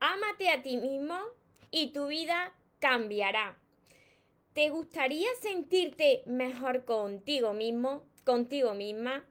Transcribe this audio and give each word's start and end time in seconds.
Ámate 0.00 0.50
a 0.50 0.62
ti 0.62 0.76
mismo 0.76 1.18
y 1.70 1.92
tu 1.92 2.08
vida 2.08 2.52
cambiará. 2.80 3.58
¿Te 4.52 4.68
gustaría 4.70 5.28
sentirte 5.40 6.22
mejor 6.26 6.84
contigo 6.84 7.52
mismo, 7.52 8.02
contigo 8.24 8.74
misma? 8.74 9.24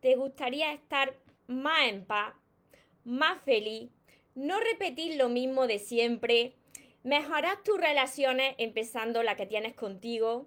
¿Te 0.00 0.14
gustaría 0.16 0.72
estar 0.72 1.14
más 1.46 1.88
en 1.88 2.04
paz, 2.04 2.34
más 3.04 3.40
feliz? 3.42 3.90
No 4.34 4.60
repetir 4.60 5.16
lo 5.16 5.28
mismo 5.28 5.66
de 5.66 5.78
siempre. 5.78 6.54
Mejorar 7.02 7.62
tus 7.62 7.78
relaciones 7.78 8.54
empezando 8.58 9.22
la 9.22 9.36
que 9.36 9.46
tienes 9.46 9.74
contigo. 9.74 10.46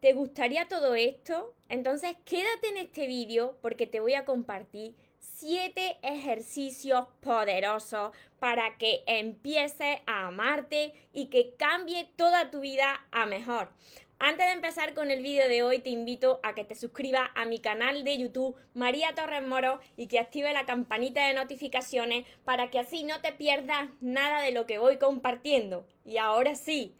¿Te 0.00 0.12
gustaría 0.12 0.68
todo 0.68 0.94
esto? 0.94 1.54
Entonces 1.68 2.16
quédate 2.24 2.68
en 2.68 2.76
este 2.76 3.06
vídeo 3.06 3.58
porque 3.60 3.86
te 3.86 4.00
voy 4.00 4.14
a 4.14 4.24
compartir 4.24 4.94
siete 5.20 5.98
ejercicios 6.02 7.06
poderosos 7.20 8.12
para 8.38 8.76
que 8.78 9.02
empieces 9.06 9.98
a 10.06 10.26
amarte 10.26 10.94
y 11.12 11.26
que 11.26 11.54
cambie 11.56 12.08
toda 12.16 12.50
tu 12.50 12.60
vida 12.60 13.06
a 13.10 13.26
mejor. 13.26 13.70
Antes 14.20 14.46
de 14.46 14.52
empezar 14.52 14.94
con 14.94 15.12
el 15.12 15.22
vídeo 15.22 15.48
de 15.48 15.62
hoy, 15.62 15.78
te 15.78 15.90
invito 15.90 16.40
a 16.42 16.52
que 16.52 16.64
te 16.64 16.74
suscribas 16.74 17.30
a 17.36 17.44
mi 17.44 17.60
canal 17.60 18.02
de 18.02 18.18
YouTube 18.18 18.56
María 18.74 19.14
Torres 19.14 19.46
Moro 19.46 19.78
y 19.96 20.08
que 20.08 20.18
active 20.18 20.52
la 20.52 20.66
campanita 20.66 21.24
de 21.28 21.34
notificaciones 21.34 22.26
para 22.44 22.68
que 22.68 22.80
así 22.80 23.04
no 23.04 23.20
te 23.20 23.30
pierdas 23.30 23.88
nada 24.00 24.42
de 24.42 24.50
lo 24.50 24.66
que 24.66 24.78
voy 24.78 24.98
compartiendo. 24.98 25.86
Y 26.04 26.16
ahora 26.16 26.56
sí, 26.56 26.96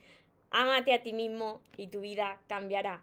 ámate 0.50 0.94
a 0.94 1.02
ti 1.02 1.12
mismo 1.12 1.60
y 1.76 1.88
tu 1.88 2.02
vida 2.02 2.40
cambiará. 2.46 3.02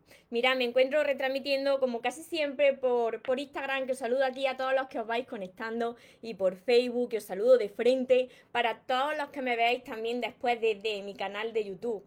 Mira, 0.29 0.55
me 0.55 0.63
encuentro 0.63 1.03
retransmitiendo 1.03 1.79
como 1.79 2.01
casi 2.01 2.23
siempre 2.23 2.73
por, 2.73 3.21
por 3.21 3.39
Instagram, 3.39 3.85
que 3.85 3.93
os 3.93 3.97
saludo 3.97 4.25
aquí 4.25 4.47
a 4.47 4.57
todos 4.57 4.73
los 4.73 4.87
que 4.87 4.99
os 4.99 5.07
vais 5.07 5.27
conectando, 5.27 5.95
y 6.21 6.33
por 6.35 6.55
Facebook, 6.55 7.09
que 7.09 7.17
os 7.17 7.23
saludo 7.23 7.57
de 7.57 7.69
frente, 7.69 8.29
para 8.51 8.79
todos 8.79 9.17
los 9.17 9.29
que 9.29 9.41
me 9.41 9.55
veáis 9.55 9.83
también 9.83 10.21
después 10.21 10.59
de, 10.61 11.01
mi 11.03 11.15
canal 11.15 11.53
de 11.53 11.65
YouTube. 11.65 12.03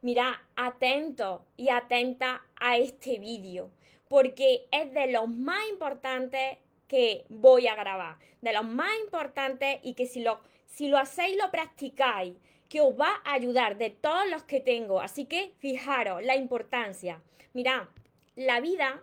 Mira, 0.00 0.42
atento 0.56 1.46
y 1.56 1.68
atenta 1.68 2.42
a 2.56 2.76
este 2.76 3.18
vídeo, 3.18 3.70
porque 4.08 4.66
es 4.70 4.92
de 4.92 5.06
los 5.12 5.28
más 5.28 5.68
importantes 5.70 6.58
que 6.88 7.24
voy 7.28 7.68
a 7.68 7.74
grabar, 7.74 8.16
de 8.40 8.52
los 8.52 8.64
más 8.64 8.90
importantes 9.02 9.78
y 9.82 9.94
que 9.94 10.06
si 10.06 10.20
lo, 10.20 10.40
si 10.66 10.88
lo 10.88 10.98
hacéis, 10.98 11.36
lo 11.36 11.50
practicáis, 11.50 12.34
que 12.72 12.80
os 12.80 12.98
va 12.98 13.20
a 13.22 13.34
ayudar 13.34 13.76
de 13.76 13.90
todos 13.90 14.26
los 14.30 14.44
que 14.44 14.58
tengo. 14.58 15.02
Así 15.02 15.26
que 15.26 15.52
fijaros 15.58 16.24
la 16.24 16.36
importancia. 16.36 17.20
Mira, 17.52 17.90
la 18.34 18.60
vida 18.60 19.02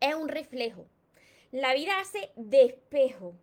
es 0.00 0.16
un 0.16 0.26
reflejo. 0.26 0.84
La 1.52 1.72
vida 1.72 2.00
hace 2.00 2.32
de 2.34 2.64
espejo 2.64 3.36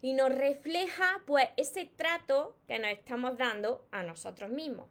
y 0.00 0.14
nos 0.14 0.34
refleja 0.34 1.22
pues 1.26 1.50
ese 1.58 1.84
trato 1.84 2.56
que 2.66 2.78
nos 2.78 2.92
estamos 2.92 3.36
dando 3.36 3.86
a 3.90 4.02
nosotros 4.04 4.48
mismos. 4.48 4.88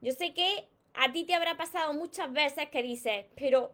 Yo 0.00 0.10
sé 0.10 0.34
que 0.34 0.66
a 0.94 1.12
ti 1.12 1.22
te 1.22 1.36
habrá 1.36 1.56
pasado 1.56 1.94
muchas 1.94 2.32
veces 2.32 2.68
que 2.70 2.82
dices, 2.82 3.26
pero 3.36 3.70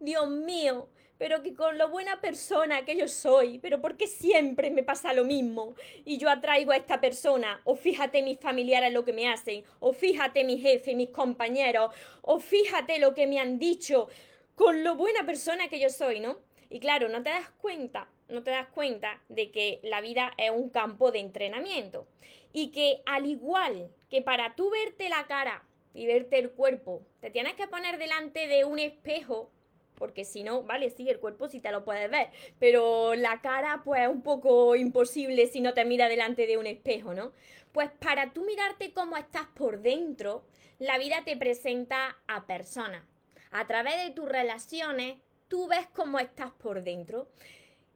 Dios 0.00 0.26
mío, 0.30 0.88
pero 1.22 1.40
que 1.40 1.54
con 1.54 1.78
lo 1.78 1.88
buena 1.88 2.20
persona 2.20 2.84
que 2.84 2.96
yo 2.96 3.06
soy, 3.06 3.60
pero 3.60 3.80
porque 3.80 4.08
siempre 4.08 4.72
me 4.72 4.82
pasa 4.82 5.12
lo 5.12 5.24
mismo 5.24 5.76
y 6.04 6.18
yo 6.18 6.28
atraigo 6.28 6.72
a 6.72 6.76
esta 6.76 7.00
persona, 7.00 7.60
o 7.62 7.76
fíjate 7.76 8.22
mis 8.22 8.40
familiares 8.40 8.92
lo 8.92 9.04
que 9.04 9.12
me 9.12 9.28
hacen, 9.28 9.62
o 9.78 9.92
fíjate 9.92 10.42
mi 10.42 10.58
jefe, 10.58 10.96
mis 10.96 11.10
compañeros, 11.10 11.94
o 12.22 12.40
fíjate 12.40 12.98
lo 12.98 13.14
que 13.14 13.28
me 13.28 13.38
han 13.38 13.60
dicho, 13.60 14.08
con 14.56 14.82
lo 14.82 14.96
buena 14.96 15.24
persona 15.24 15.68
que 15.68 15.78
yo 15.78 15.90
soy, 15.90 16.18
¿no? 16.18 16.40
Y 16.68 16.80
claro, 16.80 17.08
no 17.08 17.22
te 17.22 17.30
das 17.30 17.50
cuenta, 17.50 18.08
no 18.28 18.42
te 18.42 18.50
das 18.50 18.66
cuenta 18.74 19.22
de 19.28 19.52
que 19.52 19.78
la 19.84 20.00
vida 20.00 20.32
es 20.38 20.50
un 20.50 20.70
campo 20.70 21.12
de 21.12 21.20
entrenamiento 21.20 22.08
y 22.52 22.72
que 22.72 23.00
al 23.06 23.26
igual 23.26 23.92
que 24.10 24.22
para 24.22 24.56
tú 24.56 24.70
verte 24.70 25.08
la 25.08 25.28
cara 25.28 25.62
y 25.94 26.04
verte 26.04 26.40
el 26.40 26.50
cuerpo, 26.50 27.06
te 27.20 27.30
tienes 27.30 27.54
que 27.54 27.68
poner 27.68 27.98
delante 27.98 28.48
de 28.48 28.64
un 28.64 28.80
espejo 28.80 29.52
porque 30.02 30.24
si 30.24 30.42
no, 30.42 30.64
vale, 30.64 30.90
sí, 30.90 31.08
el 31.08 31.20
cuerpo 31.20 31.46
sí 31.46 31.60
te 31.60 31.70
lo 31.70 31.84
puedes 31.84 32.10
ver, 32.10 32.30
pero 32.58 33.14
la 33.14 33.40
cara 33.40 33.82
pues 33.84 34.02
es 34.02 34.08
un 34.08 34.20
poco 34.20 34.74
imposible 34.74 35.46
si 35.46 35.60
no 35.60 35.74
te 35.74 35.84
mira 35.84 36.08
delante 36.08 36.48
de 36.48 36.58
un 36.58 36.66
espejo, 36.66 37.14
¿no? 37.14 37.30
Pues 37.70 37.88
para 38.00 38.32
tú 38.32 38.44
mirarte 38.44 38.92
cómo 38.92 39.16
estás 39.16 39.46
por 39.54 39.80
dentro, 39.80 40.42
la 40.80 40.98
vida 40.98 41.22
te 41.24 41.36
presenta 41.36 42.18
a 42.26 42.46
personas. 42.46 43.04
A 43.52 43.68
través 43.68 44.02
de 44.02 44.10
tus 44.10 44.28
relaciones, 44.28 45.18
tú 45.46 45.68
ves 45.68 45.86
cómo 45.94 46.18
estás 46.18 46.50
por 46.50 46.82
dentro. 46.82 47.28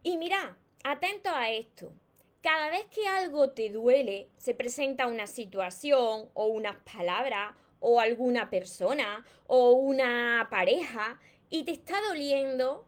Y 0.05 0.17
mira, 0.17 0.57
atento 0.85 1.31
a 1.31 1.51
esto. 1.51 1.93
Cada 2.41 2.71
vez 2.71 2.85
que 2.85 3.09
algo 3.09 3.51
te 3.51 3.69
duele, 3.71 4.29
se 4.37 4.55
presenta 4.55 5.09
una 5.09 5.27
situación 5.27 6.31
o 6.35 6.47
unas 6.47 6.77
palabras 6.95 7.57
o 7.81 7.99
alguna 7.99 8.49
persona 8.49 9.27
o 9.49 9.73
una 9.73 10.47
pareja 10.53 11.19
y 11.51 11.65
te 11.65 11.73
está 11.73 12.01
doliendo, 12.09 12.87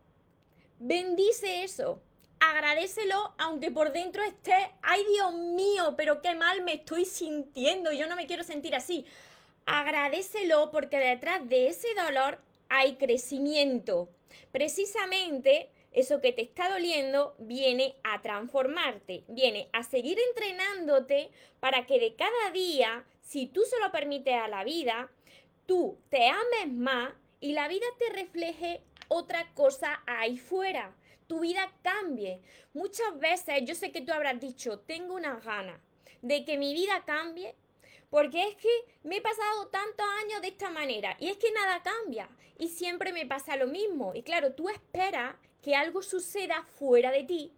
bendice 0.78 1.64
eso. 1.64 2.02
Agradecelo 2.40 3.34
aunque 3.38 3.70
por 3.70 3.92
dentro 3.92 4.22
esté, 4.22 4.54
ay 4.82 5.04
Dios 5.12 5.34
mío, 5.34 5.94
pero 5.96 6.22
qué 6.22 6.34
mal 6.34 6.62
me 6.62 6.74
estoy 6.74 7.04
sintiendo, 7.04 7.92
yo 7.92 8.06
no 8.06 8.16
me 8.16 8.26
quiero 8.26 8.44
sentir 8.44 8.74
así. 8.74 9.04
Agradecelo 9.66 10.70
porque 10.70 10.98
detrás 10.98 11.46
de 11.48 11.68
ese 11.68 11.88
dolor 11.94 12.40
hay 12.68 12.96
crecimiento. 12.96 14.08
Precisamente 14.52 15.70
eso 15.92 16.20
que 16.20 16.32
te 16.32 16.42
está 16.42 16.68
doliendo 16.70 17.34
viene 17.38 17.96
a 18.04 18.22
transformarte, 18.22 19.24
viene 19.28 19.68
a 19.72 19.82
seguir 19.82 20.18
entrenándote 20.28 21.30
para 21.60 21.86
que 21.86 21.98
de 21.98 22.14
cada 22.14 22.50
día, 22.52 23.04
si 23.20 23.46
tú 23.46 23.62
se 23.62 23.80
lo 23.80 23.90
permites 23.90 24.34
a 24.34 24.48
la 24.48 24.64
vida, 24.64 25.10
tú 25.66 25.98
te 26.08 26.28
ames 26.28 26.72
más 26.72 27.12
y 27.40 27.52
la 27.52 27.68
vida 27.68 27.86
te 27.98 28.10
refleje 28.10 28.82
otra 29.08 29.52
cosa 29.54 30.02
ahí 30.06 30.38
fuera. 30.38 30.94
Tu 31.26 31.40
vida 31.40 31.72
cambie. 31.82 32.40
Muchas 32.72 33.18
veces 33.18 33.62
yo 33.64 33.74
sé 33.74 33.92
que 33.92 34.00
tú 34.00 34.12
habrás 34.12 34.40
dicho, 34.40 34.80
tengo 34.80 35.14
una 35.14 35.36
gana 35.40 35.80
de 36.22 36.44
que 36.44 36.58
mi 36.58 36.72
vida 36.74 37.04
cambie 37.04 37.54
porque 38.10 38.42
es 38.42 38.56
que 38.56 38.68
me 39.02 39.16
he 39.16 39.20
pasado 39.20 39.68
tantos 39.68 40.06
años 40.22 40.40
de 40.40 40.48
esta 40.48 40.70
manera 40.70 41.16
y 41.20 41.28
es 41.28 41.36
que 41.36 41.52
nada 41.52 41.82
cambia 41.82 42.28
y 42.58 42.68
siempre 42.68 43.12
me 43.12 43.26
pasa 43.26 43.56
lo 43.56 43.66
mismo. 43.66 44.14
Y 44.14 44.22
claro, 44.22 44.54
tú 44.54 44.68
esperas 44.68 45.36
que 45.62 45.74
algo 45.74 46.02
suceda 46.02 46.62
fuera 46.62 47.10
de 47.10 47.24
ti 47.24 47.52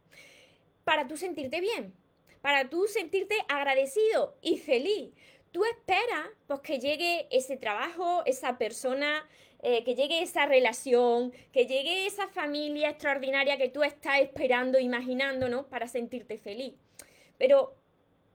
para 0.84 1.06
tú 1.06 1.16
sentirte 1.16 1.60
bien, 1.60 1.94
para 2.42 2.68
tú 2.68 2.86
sentirte 2.86 3.36
agradecido 3.48 4.36
y 4.42 4.58
feliz. 4.58 5.12
Tú 5.52 5.64
esperas 5.64 6.28
pues, 6.46 6.60
que 6.60 6.78
llegue 6.78 7.28
ese 7.30 7.56
trabajo, 7.56 8.22
esa 8.26 8.56
persona, 8.58 9.28
eh, 9.62 9.84
que 9.84 9.94
llegue 9.94 10.22
esa 10.22 10.46
relación, 10.46 11.32
que 11.52 11.66
llegue 11.66 12.06
esa 12.06 12.28
familia 12.28 12.90
extraordinaria 12.90 13.58
que 13.58 13.68
tú 13.68 13.82
estás 13.82 14.20
esperando, 14.20 14.78
imaginando, 14.78 15.48
¿no? 15.48 15.66
Para 15.66 15.86
sentirte 15.86 16.38
feliz. 16.38 16.74
Pero 17.36 17.74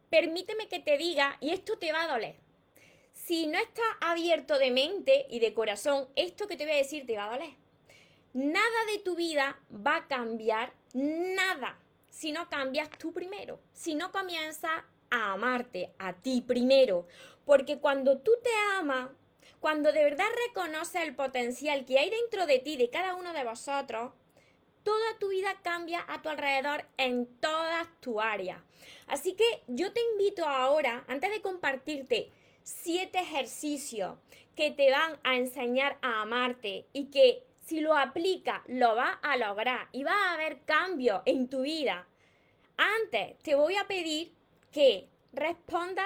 permíteme 0.09 0.67
que 0.67 0.79
te 0.79 0.97
diga, 0.97 1.37
y 1.41 1.51
esto 1.51 1.77
te 1.77 1.91
va 1.91 2.03
a 2.03 2.07
doler. 2.07 2.35
Si 3.13 3.47
no 3.47 3.57
estás 3.57 3.85
abierto 4.01 4.59
de 4.59 4.69
mente 4.71 5.25
y 5.29 5.39
de 5.39 5.53
corazón, 5.53 6.07
esto 6.15 6.47
que 6.47 6.57
te 6.57 6.65
voy 6.65 6.73
a 6.73 6.77
decir 6.77 7.05
te 7.07 7.17
va 7.17 7.25
a 7.25 7.37
doler. 7.37 7.53
Nada 8.33 8.85
de 8.91 8.99
tu 8.99 9.15
vida 9.15 9.59
va 9.71 9.95
a 9.95 10.07
cambiar, 10.07 10.73
nada, 10.93 11.79
si 12.09 12.31
no 12.31 12.49
cambias 12.49 12.89
tú 12.99 13.13
primero, 13.13 13.59
si 13.73 13.95
no 13.95 14.11
comienzas 14.11 14.83
a 15.09 15.31
amarte 15.31 15.93
a 15.97 16.13
ti 16.13 16.41
primero. 16.41 17.07
Porque 17.45 17.79
cuando 17.79 18.19
tú 18.19 18.31
te 18.43 18.49
amas, 18.77 19.09
cuando 19.65 19.91
de 19.91 20.03
verdad 20.03 20.27
reconoces 20.47 21.01
el 21.01 21.15
potencial 21.15 21.85
que 21.85 21.97
hay 21.97 22.11
dentro 22.11 22.45
de 22.45 22.59
ti, 22.59 22.77
de 22.77 22.91
cada 22.91 23.15
uno 23.15 23.33
de 23.33 23.43
vosotros, 23.43 24.13
toda 24.83 25.17
tu 25.19 25.29
vida 25.29 25.59
cambia 25.63 26.05
a 26.07 26.21
tu 26.21 26.29
alrededor 26.29 26.85
en 26.97 27.25
todas 27.39 27.87
tu 27.99 28.21
áreas. 28.21 28.61
Así 29.07 29.33
que 29.33 29.63
yo 29.65 29.91
te 29.91 30.01
invito 30.11 30.45
ahora, 30.45 31.03
antes 31.07 31.31
de 31.31 31.41
compartirte 31.41 32.29
siete 32.61 33.17
ejercicios 33.17 34.19
que 34.55 34.69
te 34.69 34.91
van 34.91 35.17
a 35.23 35.35
enseñar 35.35 35.97
a 36.03 36.21
amarte 36.21 36.85
y 36.93 37.05
que 37.05 37.41
si 37.61 37.79
lo 37.79 37.97
aplicas 37.97 38.61
lo 38.67 38.93
vas 38.93 39.17
a 39.23 39.35
lograr 39.35 39.89
y 39.91 40.03
va 40.03 40.13
a 40.13 40.33
haber 40.35 40.59
cambios 40.65 41.23
en 41.25 41.49
tu 41.49 41.61
vida. 41.61 42.07
Antes 42.77 43.35
te 43.39 43.55
voy 43.55 43.77
a 43.77 43.87
pedir 43.87 44.31
que 44.71 45.07
respondas 45.33 46.05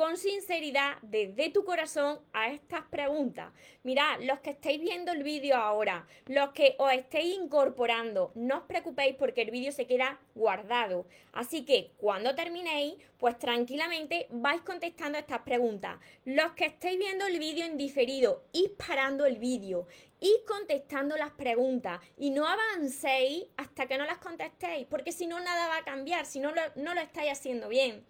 con 0.00 0.16
sinceridad 0.16 0.96
desde 1.02 1.50
tu 1.50 1.62
corazón 1.62 2.20
a 2.32 2.50
estas 2.50 2.84
preguntas. 2.84 3.52
Mirad, 3.82 4.22
los 4.22 4.40
que 4.40 4.48
estáis 4.48 4.80
viendo 4.80 5.12
el 5.12 5.22
vídeo 5.22 5.56
ahora, 5.56 6.06
los 6.24 6.52
que 6.52 6.74
os 6.78 6.90
estéis 6.90 7.36
incorporando, 7.36 8.32
no 8.34 8.60
os 8.60 8.62
preocupéis 8.62 9.14
porque 9.16 9.42
el 9.42 9.50
vídeo 9.50 9.72
se 9.72 9.86
queda 9.86 10.18
guardado. 10.34 11.04
Así 11.34 11.66
que 11.66 11.92
cuando 11.98 12.34
terminéis, 12.34 12.94
pues 13.18 13.38
tranquilamente 13.38 14.26
vais 14.30 14.62
contestando 14.62 15.18
estas 15.18 15.40
preguntas. 15.40 15.98
Los 16.24 16.52
que 16.52 16.64
estáis 16.64 16.98
viendo 16.98 17.26
el 17.26 17.38
vídeo 17.38 17.66
en 17.66 17.76
diferido, 17.76 18.44
id 18.52 18.70
parando 18.78 19.26
el 19.26 19.36
vídeo, 19.36 19.86
id 20.18 20.46
contestando 20.48 21.18
las 21.18 21.32
preguntas 21.32 22.00
y 22.16 22.30
no 22.30 22.46
avancéis 22.48 23.44
hasta 23.58 23.84
que 23.86 23.98
no 23.98 24.06
las 24.06 24.16
contestéis, 24.16 24.86
porque 24.86 25.12
si 25.12 25.26
no 25.26 25.38
nada 25.40 25.68
va 25.68 25.76
a 25.76 25.84
cambiar, 25.84 26.24
si 26.24 26.40
no 26.40 26.52
lo, 26.52 26.62
no 26.76 26.94
lo 26.94 27.02
estáis 27.02 27.32
haciendo 27.32 27.68
bien. 27.68 28.02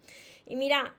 Y 0.47 0.55
mira, 0.55 0.95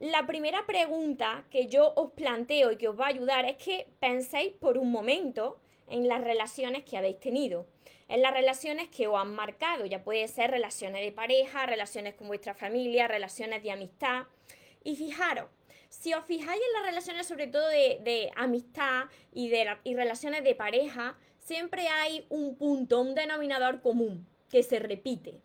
la 0.00 0.26
primera 0.26 0.66
pregunta 0.66 1.44
que 1.50 1.66
yo 1.66 1.92
os 1.94 2.12
planteo 2.12 2.72
y 2.72 2.76
que 2.76 2.88
os 2.88 2.98
va 2.98 3.06
a 3.06 3.08
ayudar 3.08 3.44
es 3.44 3.56
que 3.56 3.86
penséis 4.00 4.52
por 4.52 4.76
un 4.76 4.90
momento 4.90 5.60
en 5.88 6.08
las 6.08 6.22
relaciones 6.22 6.84
que 6.84 6.96
habéis 6.96 7.20
tenido, 7.20 7.66
en 8.08 8.20
las 8.20 8.34
relaciones 8.34 8.88
que 8.88 9.06
os 9.06 9.18
han 9.18 9.34
marcado, 9.34 9.86
ya 9.86 10.02
puede 10.02 10.26
ser 10.28 10.50
relaciones 10.50 11.02
de 11.02 11.12
pareja, 11.12 11.66
relaciones 11.66 12.14
con 12.14 12.28
vuestra 12.28 12.54
familia, 12.54 13.08
relaciones 13.08 13.62
de 13.62 13.70
amistad. 13.70 14.24
Y 14.82 14.96
fijaros, 14.96 15.48
si 15.88 16.12
os 16.12 16.24
fijáis 16.24 16.60
en 16.60 16.72
las 16.74 16.86
relaciones 16.90 17.26
sobre 17.26 17.46
todo 17.46 17.68
de, 17.68 18.30
amistad 18.36 19.04
y, 19.32 19.48
de, 19.48 19.76
y 19.84 19.94
relaciones 19.94 20.44
de 20.44 20.54
pareja, 20.54 21.16
siempre 21.38 21.88
hay 21.88 22.26
un 22.28 22.56
punto, 22.56 23.00
un 23.00 23.14
denominador 23.14 23.80
común 23.80 24.26
que 24.50 24.62
se 24.62 24.80
repite. 24.80 25.40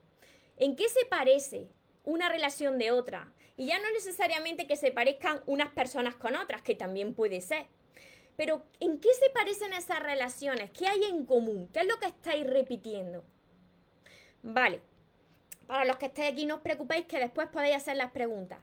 ¿En 0.57 0.75
qué 0.75 0.89
se 0.89 1.05
parece 1.05 1.69
una 2.03 2.29
relación 2.29 2.77
de 2.77 2.91
otra? 2.91 3.31
Y 3.59 3.65
ya 3.65 3.77
no 3.77 3.91
necesariamente 3.91 4.67
que 4.67 4.77
se 4.77 4.89
parezcan 4.89 5.43
unas 5.45 5.73
personas 5.73 6.15
con 6.15 6.33
otras, 6.37 6.61
que 6.61 6.75
también 6.75 7.13
puede 7.13 7.41
ser. 7.41 7.65
Pero 8.37 8.63
¿en 8.79 9.01
qué 9.01 9.09
se 9.13 9.29
parecen 9.31 9.73
esas 9.73 10.01
relaciones? 10.01 10.71
¿Qué 10.71 10.87
hay 10.87 11.03
en 11.03 11.25
común? 11.25 11.67
¿Qué 11.73 11.81
es 11.81 11.85
lo 11.85 11.99
que 11.99 12.05
estáis 12.05 12.47
repitiendo? 12.47 13.25
Vale. 14.43 14.79
Para 15.67 15.83
los 15.83 15.97
que 15.97 16.05
estéis 16.05 16.31
aquí, 16.31 16.45
no 16.45 16.55
os 16.55 16.61
preocupéis 16.61 17.05
que 17.05 17.19
después 17.19 17.49
podéis 17.49 17.75
hacer 17.75 17.97
las 17.97 18.11
preguntas. 18.11 18.59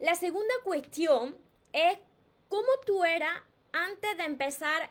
La 0.00 0.16
segunda 0.16 0.54
cuestión 0.64 1.38
es 1.72 1.96
cómo 2.48 2.66
tú 2.84 3.04
eras 3.04 3.44
antes 3.72 4.18
de 4.18 4.24
empezar 4.24 4.90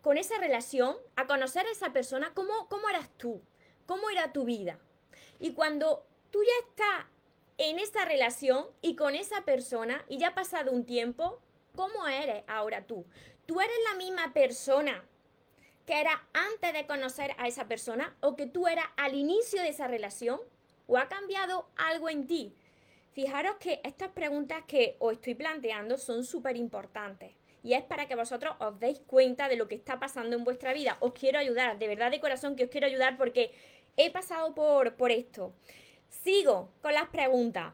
con 0.00 0.18
esa 0.18 0.36
relación, 0.38 0.96
a 1.14 1.28
conocer 1.28 1.64
a 1.64 1.70
esa 1.70 1.92
persona, 1.92 2.32
cómo, 2.34 2.68
cómo 2.68 2.88
eras 2.88 3.08
tú, 3.18 3.40
cómo 3.86 4.10
era 4.10 4.32
tu 4.32 4.42
vida. 4.44 4.80
Y 5.38 5.52
cuando 5.52 6.04
tú 6.32 6.42
ya 6.42 6.68
estás 6.68 7.06
en 7.58 7.80
esa 7.80 8.04
relación 8.04 8.66
y 8.80 8.94
con 8.94 9.16
esa 9.16 9.44
persona 9.44 10.04
y 10.08 10.18
ya 10.18 10.28
ha 10.28 10.34
pasado 10.34 10.70
un 10.70 10.86
tiempo, 10.86 11.40
¿cómo 11.74 12.06
eres 12.06 12.44
ahora 12.46 12.86
tú? 12.86 13.04
¿Tú 13.46 13.60
eres 13.60 13.76
la 13.90 13.98
misma 13.98 14.32
persona 14.32 15.04
que 15.84 16.00
era 16.00 16.26
antes 16.32 16.72
de 16.72 16.86
conocer 16.86 17.34
a 17.38 17.48
esa 17.48 17.66
persona 17.66 18.16
o 18.20 18.36
que 18.36 18.46
tú 18.46 18.68
eras 18.68 18.86
al 18.96 19.14
inicio 19.14 19.60
de 19.60 19.68
esa 19.68 19.88
relación? 19.88 20.40
¿O 20.86 20.96
ha 20.96 21.08
cambiado 21.08 21.68
algo 21.76 22.08
en 22.08 22.26
ti? 22.26 22.54
Fijaros 23.12 23.56
que 23.56 23.80
estas 23.82 24.10
preguntas 24.10 24.62
que 24.66 24.96
os 25.00 25.14
estoy 25.14 25.34
planteando 25.34 25.98
son 25.98 26.24
súper 26.24 26.56
importantes 26.56 27.32
y 27.64 27.74
es 27.74 27.82
para 27.82 28.06
que 28.06 28.14
vosotros 28.14 28.54
os 28.60 28.78
deis 28.78 29.00
cuenta 29.00 29.48
de 29.48 29.56
lo 29.56 29.66
que 29.66 29.74
está 29.74 29.98
pasando 29.98 30.36
en 30.36 30.44
vuestra 30.44 30.72
vida. 30.72 30.96
Os 31.00 31.12
quiero 31.12 31.38
ayudar, 31.38 31.78
de 31.78 31.88
verdad 31.88 32.10
de 32.12 32.20
corazón 32.20 32.54
que 32.54 32.64
os 32.64 32.70
quiero 32.70 32.86
ayudar 32.86 33.16
porque 33.16 33.50
he 33.96 34.10
pasado 34.10 34.54
por, 34.54 34.94
por 34.94 35.10
esto. 35.10 35.52
Sigo 36.08 36.70
con 36.82 36.94
las 36.94 37.08
preguntas. 37.08 37.72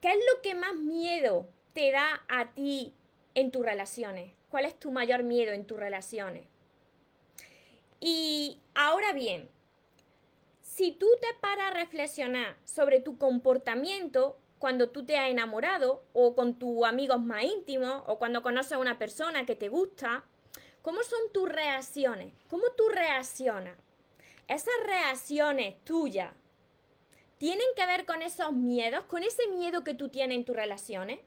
¿Qué 0.00 0.10
es 0.10 0.18
lo 0.32 0.42
que 0.42 0.54
más 0.54 0.74
miedo 0.74 1.48
te 1.72 1.90
da 1.90 2.22
a 2.28 2.52
ti 2.52 2.94
en 3.34 3.50
tus 3.50 3.64
relaciones? 3.64 4.32
¿Cuál 4.48 4.64
es 4.64 4.78
tu 4.78 4.90
mayor 4.90 5.22
miedo 5.22 5.52
en 5.52 5.66
tus 5.66 5.78
relaciones? 5.78 6.46
Y 8.00 8.60
ahora 8.74 9.12
bien, 9.12 9.50
si 10.62 10.92
tú 10.92 11.08
te 11.20 11.26
paras 11.40 11.72
a 11.72 11.74
reflexionar 11.74 12.56
sobre 12.64 13.00
tu 13.00 13.18
comportamiento 13.18 14.38
cuando 14.58 14.90
tú 14.90 15.04
te 15.04 15.16
has 15.16 15.30
enamorado 15.30 16.04
o 16.12 16.34
con 16.34 16.58
tus 16.58 16.84
amigos 16.84 17.20
más 17.20 17.42
íntimos 17.42 18.02
o 18.06 18.18
cuando 18.18 18.42
conoces 18.42 18.72
a 18.72 18.78
una 18.78 18.98
persona 18.98 19.46
que 19.46 19.56
te 19.56 19.68
gusta, 19.68 20.24
¿cómo 20.82 21.02
son 21.02 21.32
tus 21.32 21.48
reacciones? 21.48 22.32
¿Cómo 22.48 22.64
tú 22.76 22.88
reaccionas? 22.88 23.76
Esas 24.46 24.74
reacciones 24.84 25.82
tuyas 25.84 26.32
tienen 27.38 27.66
que 27.76 27.86
ver 27.86 28.04
con 28.04 28.22
esos 28.22 28.52
miedos, 28.52 29.04
con 29.04 29.22
ese 29.22 29.48
miedo 29.48 29.84
que 29.84 29.94
tú 29.94 30.08
tienes 30.08 30.36
en 30.36 30.44
tus 30.44 30.56
relaciones. 30.56 31.20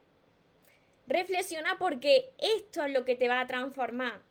Reflexiona 1.06 1.78
porque 1.78 2.32
esto 2.38 2.84
es 2.84 2.92
lo 2.92 3.04
que 3.04 3.16
te 3.16 3.28
va 3.28 3.40
a 3.40 3.46
transformar. 3.46 4.22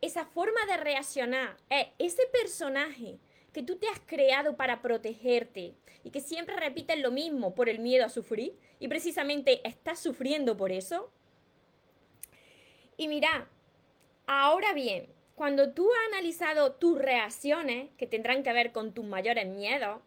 Esa 0.00 0.26
forma 0.26 0.64
de 0.66 0.76
reaccionar, 0.76 1.56
es 1.70 1.88
ese 1.98 2.26
personaje 2.26 3.18
que 3.52 3.62
tú 3.62 3.76
te 3.76 3.88
has 3.88 3.98
creado 4.00 4.56
para 4.56 4.80
protegerte 4.82 5.74
y 6.04 6.10
que 6.10 6.20
siempre 6.20 6.56
repites 6.56 6.98
lo 7.00 7.10
mismo 7.10 7.54
por 7.54 7.68
el 7.68 7.80
miedo 7.80 8.04
a 8.04 8.10
sufrir 8.10 8.56
y 8.78 8.86
precisamente 8.86 9.66
estás 9.66 9.98
sufriendo 9.98 10.56
por 10.56 10.70
eso. 10.70 11.10
Y 12.96 13.08
mira, 13.08 13.48
ahora 14.26 14.72
bien, 14.74 15.08
cuando 15.34 15.72
tú 15.72 15.90
has 15.90 16.12
analizado 16.12 16.72
tus 16.72 16.98
reacciones, 16.98 17.90
que 17.96 18.06
tendrán 18.06 18.42
que 18.42 18.52
ver 18.52 18.72
con 18.72 18.92
tus 18.92 19.04
mayores 19.04 19.46
miedos, 19.46 20.00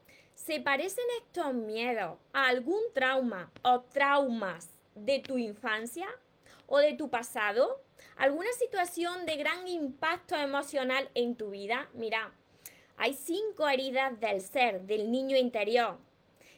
¿Se 0.46 0.60
parecen 0.60 1.06
estos 1.20 1.54
miedos 1.54 2.18
a 2.34 2.48
algún 2.48 2.82
trauma 2.96 3.52
o 3.62 3.82
traumas 3.82 4.72
de 4.96 5.20
tu 5.20 5.38
infancia 5.38 6.08
o 6.66 6.80
de 6.80 6.94
tu 6.94 7.12
pasado? 7.12 7.80
¿Alguna 8.18 8.52
situación 8.54 9.28
de 9.28 9.38
gran 9.38 9.68
impacto 9.68 10.36
emocional 10.36 11.12
en 11.14 11.36
tu 11.36 11.52
vida? 11.52 11.90
Mira, 11.94 12.34
hay 12.98 13.14
cinco 13.14 13.70
heridas 13.70 14.20
del 14.20 14.42
ser, 14.42 14.82
del 14.82 15.12
niño 15.12 15.38
interior. 15.38 16.00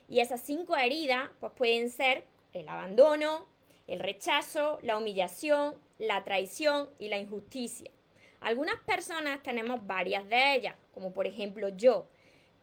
Y 0.07 0.21
esas 0.21 0.39
cinco 0.39 0.77
heridas 0.77 1.29
pues 1.41 1.51
pueden 1.51 1.89
ser 1.89 2.25
el 2.53 2.69
abandono, 2.69 3.49
el 3.87 3.99
rechazo, 3.99 4.79
la 4.81 4.97
humillación, 4.97 5.75
la 5.99 6.23
traición 6.23 6.89
y 6.99 7.09
la 7.09 7.17
injusticia. 7.17 7.91
Algunas 8.39 8.79
personas 8.85 9.43
tenemos 9.43 9.85
varias 9.85 10.27
de 10.29 10.55
ellas, 10.55 10.75
como 10.93 11.11
por 11.11 11.27
ejemplo 11.27 11.67
yo, 11.67 12.07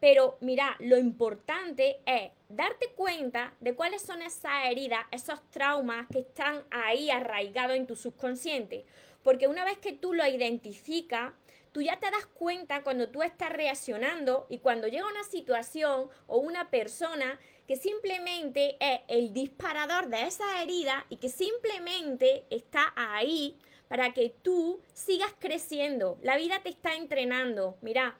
pero 0.00 0.38
mira, 0.40 0.76
lo 0.80 0.96
importante 0.96 2.00
es 2.06 2.30
darte 2.48 2.88
cuenta 2.96 3.54
de 3.60 3.74
cuáles 3.74 4.00
son 4.00 4.22
esas 4.22 4.64
heridas, 4.64 5.04
esos 5.10 5.40
traumas 5.50 6.06
que 6.10 6.20
están 6.20 6.64
ahí 6.70 7.10
arraigados 7.10 7.76
en 7.76 7.86
tu 7.86 7.94
subconsciente. 7.94 8.86
Porque 9.22 9.46
una 9.46 9.64
vez 9.64 9.76
que 9.76 9.92
tú 9.92 10.14
lo 10.14 10.26
identificas, 10.26 11.34
tú 11.72 11.82
ya 11.82 12.00
te 12.00 12.10
das 12.10 12.24
cuenta 12.26 12.82
cuando 12.82 13.10
tú 13.10 13.22
estás 13.22 13.52
reaccionando 13.52 14.46
y 14.48 14.58
cuando 14.58 14.88
llega 14.88 15.06
una 15.06 15.24
situación 15.24 16.08
o 16.26 16.38
una 16.38 16.70
persona 16.70 17.38
que 17.68 17.76
simplemente 17.76 18.76
es 18.80 19.00
el 19.06 19.34
disparador 19.34 20.08
de 20.08 20.22
esa 20.22 20.62
herida 20.62 21.06
y 21.10 21.16
que 21.18 21.28
simplemente 21.28 22.44
está 22.50 22.92
ahí 22.96 23.58
para 23.86 24.14
que 24.14 24.30
tú 24.42 24.80
sigas 24.94 25.32
creciendo. 25.38 26.18
La 26.22 26.36
vida 26.36 26.60
te 26.62 26.70
está 26.70 26.94
entrenando. 26.94 27.76
Mira, 27.82 28.16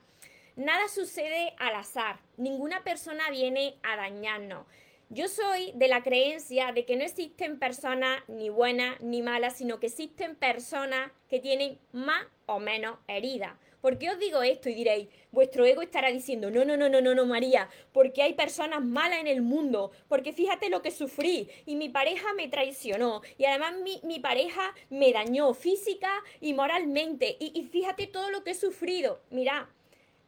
Nada 0.57 0.89
sucede 0.89 1.53
al 1.59 1.75
azar, 1.75 2.19
ninguna 2.35 2.83
persona 2.83 3.29
viene 3.29 3.75
a 3.83 3.95
dañarnos. 3.95 4.65
Yo 5.09 5.29
soy 5.29 5.71
de 5.75 5.87
la 5.87 6.03
creencia 6.03 6.73
de 6.73 6.85
que 6.85 6.97
no 6.97 7.03
existen 7.03 7.57
personas 7.57 8.21
ni 8.27 8.49
buenas 8.49 8.99
ni 9.01 9.21
malas, 9.21 9.57
sino 9.57 9.79
que 9.79 9.87
existen 9.87 10.35
personas 10.35 11.11
que 11.29 11.39
tienen 11.39 11.79
más 11.93 12.25
o 12.47 12.59
menos 12.59 12.97
heridas. 13.07 13.53
¿Por 13.79 13.97
qué 13.97 14.09
os 14.09 14.19
digo 14.19 14.43
esto? 14.43 14.69
Y 14.69 14.75
diréis, 14.75 15.07
vuestro 15.31 15.65
ego 15.65 15.81
estará 15.81 16.11
diciendo, 16.11 16.51
no, 16.51 16.65
no, 16.65 16.75
no, 16.77 16.89
no, 16.89 17.01
no, 17.01 17.15
no, 17.15 17.25
María, 17.25 17.69
porque 17.93 18.21
hay 18.21 18.33
personas 18.33 18.83
malas 18.83 19.19
en 19.19 19.27
el 19.27 19.41
mundo, 19.41 19.91
porque 20.07 20.33
fíjate 20.33 20.69
lo 20.69 20.81
que 20.81 20.91
sufrí 20.91 21.49
y 21.65 21.75
mi 21.77 21.89
pareja 21.89 22.33
me 22.33 22.47
traicionó 22.47 23.21
y 23.37 23.45
además 23.45 23.75
mi, 24.03 24.19
pareja 24.19 24.75
me 24.89 25.13
dañó 25.13 25.53
física 25.53 26.11
y 26.39 26.53
moralmente 26.53 27.37
y, 27.39 27.57
y 27.57 27.63
fíjate 27.63 28.05
todo 28.07 28.29
lo 28.29 28.43
que 28.43 28.51
he 28.51 28.55
sufrido. 28.55 29.21
Mira, 29.31 29.69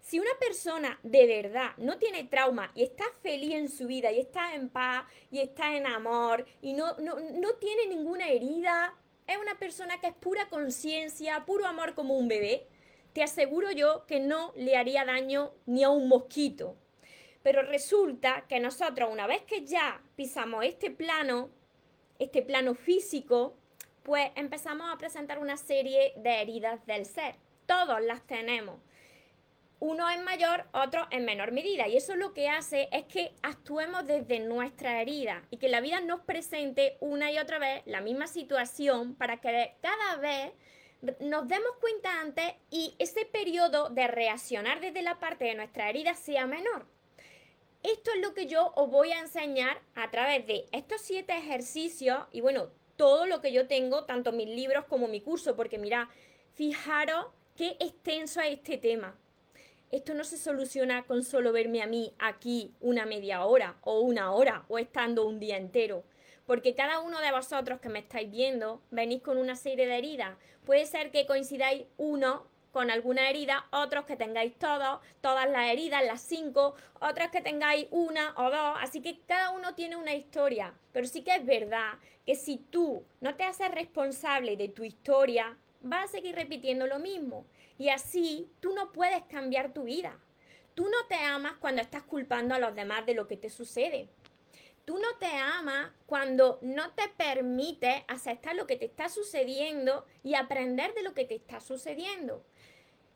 si 0.03 0.19
una 0.19 0.37
persona 0.37 0.99
de 1.01 1.25
verdad 1.25 1.71
no 1.77 1.97
tiene 1.97 2.25
trauma 2.25 2.69
y 2.75 2.83
está 2.83 3.05
feliz 3.21 3.53
en 3.53 3.69
su 3.69 3.87
vida 3.87 4.11
y 4.11 4.19
está 4.19 4.53
en 4.53 4.67
paz 4.67 5.05
y 5.31 5.39
está 5.39 5.77
en 5.77 5.87
amor 5.87 6.45
y 6.61 6.73
no, 6.73 6.97
no, 6.97 7.15
no 7.15 7.53
tiene 7.53 7.87
ninguna 7.87 8.27
herida, 8.27 8.93
es 9.25 9.37
una 9.37 9.57
persona 9.57 10.01
que 10.01 10.07
es 10.07 10.13
pura 10.13 10.49
conciencia, 10.49 11.45
puro 11.45 11.65
amor 11.65 11.95
como 11.95 12.17
un 12.17 12.27
bebé, 12.27 12.67
te 13.13 13.23
aseguro 13.23 13.71
yo 13.71 14.05
que 14.05 14.19
no 14.19 14.51
le 14.57 14.75
haría 14.75 15.05
daño 15.05 15.53
ni 15.65 15.85
a 15.85 15.89
un 15.89 16.09
mosquito. 16.09 16.75
Pero 17.41 17.61
resulta 17.61 18.45
que 18.49 18.59
nosotros, 18.59 19.09
una 19.09 19.25
vez 19.25 19.43
que 19.43 19.65
ya 19.65 20.01
pisamos 20.17 20.65
este 20.65 20.91
plano, 20.91 21.49
este 22.19 22.41
plano 22.41 22.75
físico, 22.75 23.55
pues 24.03 24.31
empezamos 24.35 24.91
a 24.91 24.97
presentar 24.97 25.39
una 25.39 25.55
serie 25.55 26.13
de 26.17 26.41
heridas 26.41 26.85
del 26.85 27.05
ser. 27.05 27.35
Todos 27.65 28.01
las 28.01 28.21
tenemos 28.27 28.79
uno 29.83 30.09
es 30.09 30.23
mayor, 30.23 30.63
otro 30.71 31.07
en 31.11 31.25
menor 31.25 31.51
medida. 31.51 31.89
Y 31.89 31.97
eso 31.97 32.15
lo 32.15 32.33
que 32.33 32.47
hace 32.47 32.87
es 32.93 33.03
que 33.03 33.33
actuemos 33.41 34.07
desde 34.07 34.39
nuestra 34.39 35.01
herida 35.01 35.43
y 35.51 35.57
que 35.57 35.67
la 35.67 35.81
vida 35.81 35.99
nos 35.99 36.21
presente 36.21 36.95
una 37.01 37.33
y 37.33 37.37
otra 37.37 37.59
vez 37.59 37.81
la 37.85 37.99
misma 37.99 38.27
situación 38.27 39.13
para 39.15 39.41
que 39.41 39.75
cada 39.81 40.15
vez 40.21 40.53
nos 41.19 41.49
demos 41.49 41.71
cuenta 41.81 42.21
antes 42.21 42.53
y 42.71 42.95
ese 42.97 43.25
periodo 43.25 43.89
de 43.89 44.07
reaccionar 44.07 44.79
desde 44.79 45.01
la 45.01 45.19
parte 45.19 45.43
de 45.43 45.55
nuestra 45.55 45.89
herida 45.89 46.13
sea 46.13 46.47
menor. 46.47 46.87
Esto 47.83 48.11
es 48.15 48.21
lo 48.21 48.33
que 48.33 48.45
yo 48.45 48.71
os 48.77 48.89
voy 48.89 49.11
a 49.11 49.19
enseñar 49.19 49.81
a 49.95 50.09
través 50.11 50.47
de 50.47 50.65
estos 50.71 51.01
siete 51.01 51.35
ejercicios 51.35 52.19
y 52.31 52.39
bueno, 52.39 52.69
todo 52.95 53.25
lo 53.25 53.41
que 53.41 53.51
yo 53.51 53.67
tengo, 53.67 54.05
tanto 54.05 54.31
mis 54.31 54.47
libros 54.47 54.85
como 54.85 55.09
mi 55.09 55.19
curso, 55.19 55.57
porque 55.57 55.77
mira, 55.77 56.09
fijaros 56.53 57.25
qué 57.57 57.75
extenso 57.81 58.39
es 58.39 58.53
este 58.53 58.77
tema. 58.77 59.19
Esto 59.93 60.15
no 60.15 60.23
se 60.23 60.37
soluciona 60.39 61.03
con 61.03 61.23
solo 61.23 61.51
verme 61.51 61.83
a 61.83 61.85
mí 61.85 62.15
aquí 62.17 62.73
una 62.81 63.05
media 63.05 63.45
hora 63.45 63.77
o 63.81 63.99
una 63.99 64.31
hora 64.31 64.65
o 64.67 64.79
estando 64.79 65.23
un 65.23 65.39
día 65.39 65.55
entero. 65.55 66.03
Porque 66.47 66.73
cada 66.73 66.99
uno 66.99 67.21
de 67.21 67.31
vosotros 67.31 67.79
que 67.79 67.89
me 67.89 67.99
estáis 67.99 68.31
viendo 68.31 68.81
venís 68.89 69.21
con 69.21 69.37
una 69.37 69.55
serie 69.55 69.85
de 69.85 69.95
heridas. 69.95 70.35
Puede 70.65 70.87
ser 70.87 71.11
que 71.11 71.27
coincidáis 71.27 71.83
uno 71.97 72.47
con 72.71 72.89
alguna 72.89 73.29
herida, 73.29 73.67
otros 73.71 74.05
que 74.05 74.15
tengáis 74.15 74.57
todos, 74.57 74.99
todas 75.21 75.47
las 75.47 75.71
heridas, 75.71 76.03
las 76.03 76.21
cinco, 76.21 76.73
otras 76.99 77.29
que 77.29 77.41
tengáis 77.41 77.85
una 77.91 78.33
o 78.37 78.49
dos, 78.49 78.77
así 78.81 78.99
que 78.99 79.19
cada 79.27 79.51
uno 79.51 79.75
tiene 79.75 79.95
una 79.95 80.15
historia, 80.15 80.73
pero 80.91 81.05
sí 81.05 81.23
que 81.23 81.35
es 81.35 81.45
verdad 81.45 81.99
que 82.25 82.33
si 82.33 82.57
tú 82.57 83.05
no 83.21 83.35
te 83.35 83.43
haces 83.43 83.69
responsable 83.69 84.57
de 84.57 84.69
tu 84.69 84.83
historia, 84.83 85.55
vas 85.81 86.05
a 86.05 86.13
seguir 86.13 86.33
repitiendo 86.33 86.87
lo 86.87 86.97
mismo 86.97 87.45
y 87.77 87.89
así 87.89 88.51
tú 88.59 88.73
no 88.73 88.91
puedes 88.91 89.23
cambiar 89.23 89.73
tu 89.73 89.83
vida. 89.83 90.19
Tú 90.75 90.83
no 90.89 91.05
te 91.07 91.15
amas 91.15 91.53
cuando 91.59 91.81
estás 91.81 92.03
culpando 92.03 92.55
a 92.55 92.59
los 92.59 92.75
demás 92.75 93.05
de 93.05 93.13
lo 93.13 93.27
que 93.27 93.37
te 93.37 93.49
sucede. 93.49 94.09
Tú 94.85 94.97
no 94.97 95.17
te 95.17 95.27
amas 95.27 95.91
cuando 96.05 96.59
no 96.61 96.91
te 96.93 97.07
permites 97.15 98.03
aceptar 98.07 98.55
lo 98.55 98.67
que 98.67 98.75
te 98.75 98.85
está 98.85 99.07
sucediendo 99.07 100.05
y 100.23 100.35
aprender 100.35 100.93
de 100.93 101.03
lo 101.03 101.13
que 101.13 101.25
te 101.25 101.35
está 101.35 101.61
sucediendo. 101.61 102.43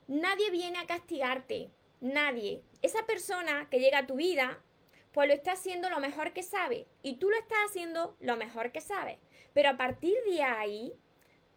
Nadie 0.07 0.49
viene 0.49 0.77
a 0.77 0.85
castigarte, 0.85 1.69
nadie. 1.99 2.61
Esa 2.81 3.05
persona 3.05 3.67
que 3.69 3.79
llega 3.79 3.99
a 3.99 4.07
tu 4.07 4.15
vida, 4.15 4.63
pues 5.11 5.27
lo 5.27 5.33
está 5.33 5.53
haciendo 5.53 5.89
lo 5.89 5.99
mejor 5.99 6.31
que 6.31 6.43
sabe 6.43 6.87
y 7.01 7.15
tú 7.15 7.29
lo 7.29 7.37
estás 7.37 7.57
haciendo 7.65 8.15
lo 8.21 8.37
mejor 8.37 8.71
que 8.71 8.79
sabes. 8.79 9.17
Pero 9.53 9.69
a 9.69 9.77
partir 9.77 10.15
de 10.29 10.43
ahí, 10.43 10.93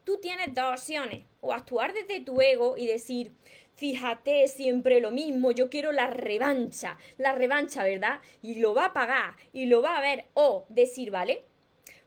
tú 0.04 0.18
tienes 0.20 0.54
dos 0.54 0.80
opciones. 0.80 1.24
O 1.40 1.52
actuar 1.52 1.92
desde 1.92 2.20
tu 2.20 2.40
ego 2.40 2.76
y 2.76 2.86
decir, 2.86 3.32
fíjate, 3.76 4.46
siempre 4.48 5.00
lo 5.00 5.10
mismo, 5.10 5.52
yo 5.52 5.70
quiero 5.70 5.92
la 5.92 6.08
revancha, 6.08 6.98
la 7.16 7.32
revancha, 7.32 7.84
¿verdad? 7.84 8.20
Y 8.42 8.56
lo 8.56 8.74
va 8.74 8.86
a 8.86 8.92
pagar 8.92 9.36
y 9.52 9.66
lo 9.66 9.82
va 9.82 9.96
a 9.96 10.02
ver. 10.02 10.26
O 10.34 10.66
decir, 10.68 11.10
vale, 11.10 11.44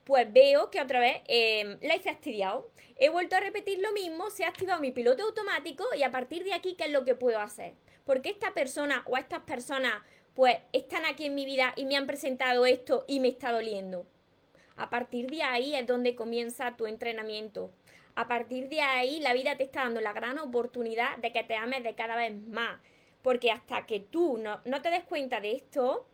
pues 0.03 0.31
veo 0.31 0.69
que 0.69 0.81
otra 0.81 0.99
vez 0.99 1.21
eh, 1.27 1.77
la 1.81 1.95
hice 1.95 2.11
fastidiado 2.11 2.73
he 2.97 3.09
vuelto 3.09 3.35
a 3.35 3.39
repetir 3.39 3.79
lo 3.79 3.91
mismo, 3.91 4.29
se 4.29 4.45
ha 4.45 4.49
activado 4.49 4.81
mi 4.81 4.91
piloto 4.91 5.23
automático 5.23 5.85
y 5.95 6.03
a 6.03 6.11
partir 6.11 6.43
de 6.43 6.53
aquí, 6.53 6.75
¿qué 6.75 6.85
es 6.85 6.91
lo 6.91 7.03
que 7.03 7.15
puedo 7.15 7.39
hacer? 7.39 7.73
Porque 8.05 8.29
esta 8.29 8.53
persona 8.53 9.03
o 9.07 9.17
estas 9.17 9.41
personas, 9.41 9.93
pues, 10.33 10.57
están 10.71 11.05
aquí 11.05 11.25
en 11.25 11.35
mi 11.35 11.45
vida 11.45 11.73
y 11.75 11.85
me 11.85 11.95
han 11.95 12.07
presentado 12.07 12.65
esto 12.65 13.05
y 13.07 13.19
me 13.19 13.29
está 13.29 13.51
doliendo. 13.51 14.05
A 14.75 14.89
partir 14.89 15.29
de 15.29 15.43
ahí 15.43 15.75
es 15.75 15.85
donde 15.85 16.15
comienza 16.15 16.75
tu 16.75 16.87
entrenamiento. 16.87 17.71
A 18.15 18.27
partir 18.27 18.69
de 18.69 18.81
ahí, 18.81 19.19
la 19.19 19.33
vida 19.33 19.57
te 19.57 19.63
está 19.63 19.83
dando 19.83 19.99
la 19.99 20.13
gran 20.13 20.37
oportunidad 20.37 21.17
de 21.17 21.31
que 21.31 21.43
te 21.43 21.55
ames 21.55 21.83
de 21.83 21.95
cada 21.95 22.15
vez 22.15 22.35
más. 22.47 22.79
Porque 23.21 23.51
hasta 23.51 23.85
que 23.85 23.99
tú 23.99 24.37
no, 24.37 24.81
te 24.81 24.89
des 24.89 25.03
cuenta 25.03 25.39
de 25.39 25.53
esto, 25.53 26.07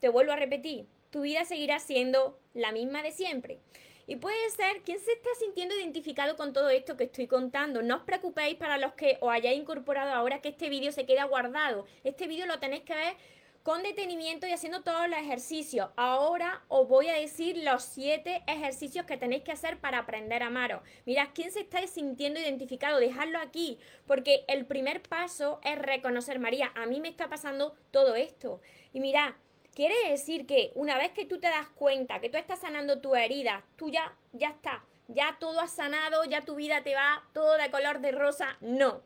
te 0.00 0.08
vuelvo 0.08 0.32
a 0.32 0.36
repetir, 0.36 0.86
tu 1.10 1.22
vida 1.22 1.44
seguirá 1.44 1.78
siendo 1.78 2.38
la 2.52 2.72
misma 2.72 3.02
de 3.02 3.12
siempre. 3.12 3.60
Y 4.06 4.16
puede 4.16 4.50
ser 4.50 4.82
quien 4.82 4.98
se 4.98 5.12
está 5.12 5.30
sintiendo 5.38 5.74
identificado 5.74 6.36
con 6.36 6.52
todo 6.52 6.70
esto 6.70 6.96
que 6.96 7.04
estoy 7.04 7.26
contando. 7.26 7.82
No 7.82 7.96
os 7.96 8.02
preocupéis 8.02 8.56
para 8.56 8.78
los 8.78 8.94
que 8.94 9.18
os 9.20 9.30
hayáis 9.30 9.60
incorporado 9.60 10.12
ahora 10.12 10.40
que 10.40 10.48
este 10.48 10.68
vídeo 10.68 10.92
se 10.92 11.06
queda 11.06 11.24
guardado. 11.24 11.86
Este 12.04 12.26
vídeo 12.26 12.46
lo 12.46 12.58
tenéis 12.58 12.84
que 12.84 12.94
ver 12.94 13.16
con 13.68 13.82
detenimiento 13.82 14.46
y 14.46 14.52
haciendo 14.52 14.80
todos 14.80 15.10
los 15.10 15.18
ejercicios. 15.18 15.90
Ahora 15.96 16.62
os 16.68 16.88
voy 16.88 17.08
a 17.08 17.20
decir 17.20 17.58
los 17.58 17.82
siete 17.82 18.42
ejercicios 18.46 19.04
que 19.04 19.18
tenéis 19.18 19.42
que 19.42 19.52
hacer 19.52 19.78
para 19.78 19.98
aprender 19.98 20.42
a 20.42 20.46
amaros. 20.46 20.80
Mirad, 21.04 21.28
¿quién 21.34 21.52
se 21.52 21.60
está 21.60 21.86
sintiendo 21.86 22.40
identificado? 22.40 22.98
Dejadlo 22.98 23.38
aquí, 23.38 23.78
porque 24.06 24.46
el 24.48 24.64
primer 24.64 25.02
paso 25.02 25.60
es 25.62 25.78
reconocer, 25.78 26.38
María, 26.38 26.72
a 26.76 26.86
mí 26.86 26.98
me 27.02 27.08
está 27.08 27.28
pasando 27.28 27.76
todo 27.90 28.14
esto. 28.14 28.62
Y 28.94 29.00
mirad, 29.00 29.34
Quiere 29.74 30.10
decir 30.10 30.46
que 30.46 30.72
una 30.74 30.96
vez 30.96 31.12
que 31.12 31.26
tú 31.26 31.38
te 31.38 31.46
das 31.46 31.68
cuenta 31.68 32.20
que 32.20 32.30
tú 32.30 32.38
estás 32.38 32.60
sanando 32.60 33.00
tu 33.00 33.14
herida, 33.14 33.64
tú 33.76 33.90
ya, 33.90 34.16
ya 34.32 34.48
está, 34.48 34.82
ya 35.08 35.36
todo 35.38 35.60
has 35.60 35.72
sanado, 35.72 36.24
ya 36.24 36.40
tu 36.40 36.56
vida 36.56 36.82
te 36.82 36.94
va 36.94 37.22
todo 37.32 37.56
de 37.58 37.70
color 37.70 38.00
de 38.00 38.12
rosa. 38.12 38.56
No. 38.60 39.02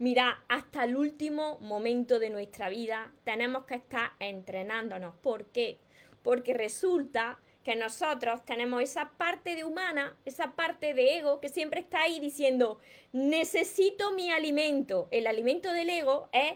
Mira, 0.00 0.44
hasta 0.48 0.84
el 0.84 0.96
último 0.96 1.58
momento 1.58 2.20
de 2.20 2.30
nuestra 2.30 2.68
vida 2.68 3.12
tenemos 3.24 3.64
que 3.64 3.74
estar 3.74 4.12
entrenándonos. 4.20 5.16
¿Por 5.16 5.46
qué? 5.46 5.80
Porque 6.22 6.54
resulta 6.54 7.40
que 7.64 7.74
nosotros 7.74 8.44
tenemos 8.44 8.80
esa 8.80 9.10
parte 9.18 9.56
de 9.56 9.64
humana, 9.64 10.16
esa 10.24 10.52
parte 10.52 10.94
de 10.94 11.18
ego 11.18 11.40
que 11.40 11.48
siempre 11.48 11.80
está 11.80 12.02
ahí 12.02 12.20
diciendo, 12.20 12.78
necesito 13.12 14.12
mi 14.12 14.30
alimento. 14.30 15.08
El 15.10 15.26
alimento 15.26 15.72
del 15.72 15.90
ego 15.90 16.28
es 16.32 16.54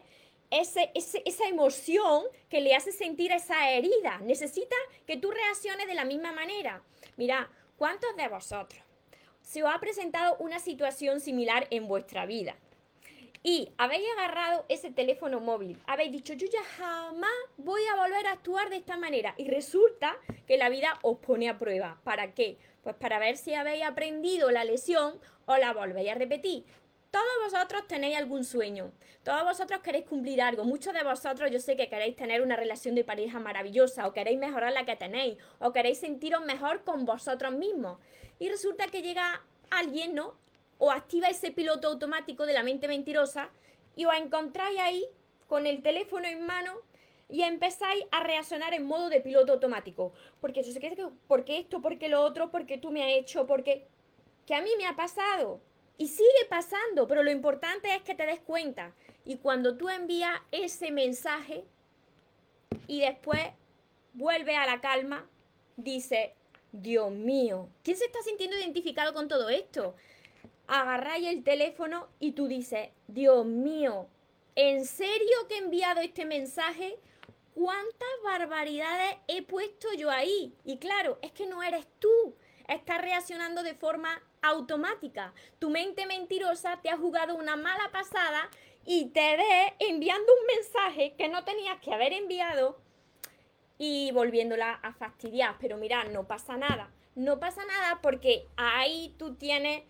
esa 0.52 1.48
emoción 1.48 2.22
que 2.48 2.60
le 2.60 2.76
hace 2.76 2.92
sentir 2.92 3.32
esa 3.32 3.70
herida. 3.70 4.20
Necesita 4.22 4.76
que 5.04 5.16
tú 5.16 5.32
reacciones 5.32 5.88
de 5.88 5.94
la 5.94 6.04
misma 6.04 6.30
manera. 6.32 6.80
Mira, 7.16 7.50
¿cuántos 7.76 8.14
de 8.14 8.28
vosotros 8.28 8.80
se 9.40 9.64
os 9.64 9.74
ha 9.74 9.80
presentado 9.80 10.36
una 10.38 10.60
situación 10.60 11.18
similar 11.18 11.66
en 11.70 11.88
vuestra 11.88 12.24
vida? 12.24 12.54
Y 13.44 13.72
habéis 13.76 14.06
agarrado 14.16 14.64
ese 14.68 14.92
teléfono 14.92 15.40
móvil, 15.40 15.76
habéis 15.86 16.12
dicho, 16.12 16.32
yo 16.34 16.46
ya 16.46 16.62
jamás 16.78 17.32
voy 17.56 17.82
a 17.86 17.96
volver 17.96 18.26
a 18.28 18.32
actuar 18.32 18.70
de 18.70 18.76
esta 18.76 18.96
manera. 18.96 19.34
Y 19.36 19.48
resulta 19.48 20.16
que 20.46 20.56
la 20.56 20.68
vida 20.68 20.98
os 21.02 21.18
pone 21.18 21.48
a 21.48 21.58
prueba. 21.58 22.00
¿Para 22.04 22.34
qué? 22.34 22.56
Pues 22.84 22.94
para 22.94 23.18
ver 23.18 23.36
si 23.36 23.54
habéis 23.54 23.84
aprendido 23.84 24.52
la 24.52 24.64
lesión 24.64 25.18
o 25.46 25.56
la 25.56 25.72
volvéis 25.72 26.10
a 26.10 26.14
repetir. 26.14 26.64
Todos 27.10 27.52
vosotros 27.52 27.86
tenéis 27.88 28.16
algún 28.16 28.42
sueño, 28.42 28.90
todos 29.22 29.44
vosotros 29.44 29.80
queréis 29.80 30.06
cumplir 30.06 30.40
algo, 30.40 30.64
muchos 30.64 30.94
de 30.94 31.04
vosotros 31.04 31.50
yo 31.50 31.60
sé 31.60 31.76
que 31.76 31.90
queréis 31.90 32.16
tener 32.16 32.40
una 32.40 32.56
relación 32.56 32.94
de 32.94 33.04
pareja 33.04 33.38
maravillosa 33.38 34.06
o 34.06 34.14
queréis 34.14 34.38
mejorar 34.38 34.72
la 34.72 34.86
que 34.86 34.96
tenéis 34.96 35.36
o 35.58 35.72
queréis 35.72 35.98
sentiros 35.98 36.42
mejor 36.42 36.84
con 36.84 37.04
vosotros 37.04 37.52
mismos. 37.52 37.98
Y 38.38 38.48
resulta 38.48 38.86
que 38.86 39.02
llega 39.02 39.42
alguien, 39.70 40.14
¿no? 40.14 40.38
O 40.84 40.90
activa 40.90 41.28
ese 41.28 41.52
piloto 41.52 41.86
automático 41.86 42.44
de 42.44 42.54
la 42.54 42.64
mente 42.64 42.88
mentirosa 42.88 43.50
y 43.94 44.04
os 44.04 44.14
encontráis 44.16 44.80
ahí 44.80 45.06
con 45.46 45.68
el 45.68 45.80
teléfono 45.80 46.26
en 46.26 46.44
mano 46.44 46.72
y 47.28 47.42
empezáis 47.42 48.04
a 48.10 48.24
reaccionar 48.24 48.74
en 48.74 48.84
modo 48.84 49.08
de 49.08 49.20
piloto 49.20 49.52
automático. 49.52 50.12
Porque 50.40 50.64
yo 50.64 50.72
sé 50.72 50.80
que, 50.80 50.96
porque 51.28 51.60
esto, 51.60 51.80
porque 51.80 52.08
lo 52.08 52.20
otro, 52.20 52.50
porque 52.50 52.78
tú 52.78 52.90
me 52.90 53.04
has 53.04 53.12
hecho, 53.12 53.46
porque... 53.46 53.86
que 54.44 54.56
a 54.56 54.60
mí 54.60 54.70
me 54.76 54.86
ha 54.86 54.96
pasado. 54.96 55.60
Y 55.98 56.08
sigue 56.08 56.46
pasando, 56.50 57.06
pero 57.06 57.22
lo 57.22 57.30
importante 57.30 57.94
es 57.94 58.02
que 58.02 58.16
te 58.16 58.26
des 58.26 58.40
cuenta. 58.40 58.92
Y 59.24 59.36
cuando 59.36 59.76
tú 59.76 59.88
envías 59.88 60.40
ese 60.50 60.90
mensaje 60.90 61.62
y 62.88 63.02
después 63.02 63.40
vuelve 64.14 64.56
a 64.56 64.66
la 64.66 64.80
calma, 64.80 65.30
dice, 65.76 66.34
Dios 66.72 67.12
mío, 67.12 67.68
¿quién 67.84 67.96
se 67.96 68.06
está 68.06 68.20
sintiendo 68.24 68.56
identificado 68.58 69.14
con 69.14 69.28
todo 69.28 69.48
esto? 69.48 69.94
Agarráis 70.66 71.28
el 71.28 71.44
teléfono 71.44 72.08
y 72.18 72.32
tú 72.32 72.48
dices, 72.48 72.90
Dios 73.08 73.44
mío, 73.44 74.08
¿en 74.54 74.84
serio 74.86 75.46
que 75.48 75.56
he 75.56 75.58
enviado 75.58 76.00
este 76.00 76.24
mensaje? 76.24 76.98
¿Cuántas 77.54 78.08
barbaridades 78.24 79.16
he 79.28 79.42
puesto 79.42 79.88
yo 79.94 80.10
ahí? 80.10 80.54
Y 80.64 80.78
claro, 80.78 81.18
es 81.20 81.32
que 81.32 81.46
no 81.46 81.62
eres 81.62 81.86
tú, 81.98 82.34
estás 82.68 83.00
reaccionando 83.00 83.62
de 83.62 83.74
forma 83.74 84.22
automática. 84.40 85.34
Tu 85.58 85.70
mente 85.70 86.06
mentirosa 86.06 86.80
te 86.82 86.90
ha 86.90 86.96
jugado 86.96 87.34
una 87.34 87.56
mala 87.56 87.90
pasada 87.92 88.48
y 88.84 89.06
te 89.06 89.36
ve 89.36 89.74
enviando 89.78 90.32
un 90.32 90.56
mensaje 90.56 91.14
que 91.16 91.28
no 91.28 91.44
tenías 91.44 91.78
que 91.80 91.92
haber 91.92 92.12
enviado 92.12 92.78
y 93.78 94.10
volviéndola 94.12 94.72
a 94.82 94.92
fastidiar. 94.92 95.56
Pero 95.60 95.76
mira, 95.76 96.04
no 96.04 96.26
pasa 96.26 96.56
nada. 96.56 96.90
No 97.14 97.38
pasa 97.38 97.64
nada 97.66 98.00
porque 98.02 98.48
ahí 98.56 99.14
tú 99.18 99.34
tienes 99.34 99.82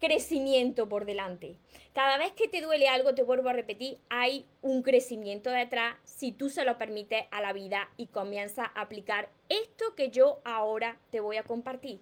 crecimiento 0.00 0.88
por 0.88 1.04
delante. 1.04 1.56
Cada 1.92 2.18
vez 2.18 2.32
que 2.32 2.48
te 2.48 2.60
duele 2.60 2.88
algo, 2.88 3.14
te 3.14 3.22
vuelvo 3.22 3.48
a 3.48 3.52
repetir, 3.52 3.98
hay 4.08 4.46
un 4.62 4.82
crecimiento 4.82 5.50
detrás 5.50 5.96
si 6.04 6.32
tú 6.32 6.50
se 6.50 6.64
lo 6.64 6.76
permites 6.78 7.24
a 7.30 7.40
la 7.40 7.52
vida 7.52 7.88
y 7.96 8.08
comienzas 8.08 8.68
a 8.74 8.80
aplicar 8.80 9.30
esto 9.48 9.94
que 9.94 10.10
yo 10.10 10.40
ahora 10.44 10.98
te 11.10 11.20
voy 11.20 11.36
a 11.36 11.44
compartir. 11.44 12.00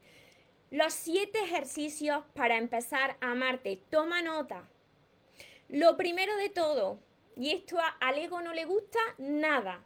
Los 0.71 0.95
siete 0.95 1.39
ejercicios 1.41 2.25
para 2.35 2.57
empezar 2.57 3.17
a 3.21 3.33
amarte. 3.33 3.83
Toma 3.91 4.23
nota. 4.23 4.69
Lo 5.69 5.97
primero 5.97 6.35
de 6.37 6.49
todo, 6.49 6.99
y 7.37 7.51
esto 7.51 7.77
al 8.01 8.19
ego 8.19 8.41
no 8.41 8.55
le 8.55 8.65
gusta 8.65 8.99
nada. 9.19 9.85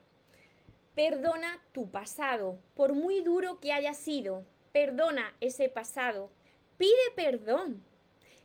Perdona 0.94 1.60
tu 1.72 1.90
pasado, 1.90 2.58
por 2.74 2.94
muy 2.94 3.20
duro 3.20 3.60
que 3.60 3.72
haya 3.72 3.94
sido. 3.94 4.44
Perdona 4.72 5.34
ese 5.40 5.68
pasado. 5.68 6.30
Pide 6.78 7.10
perdón. 7.14 7.84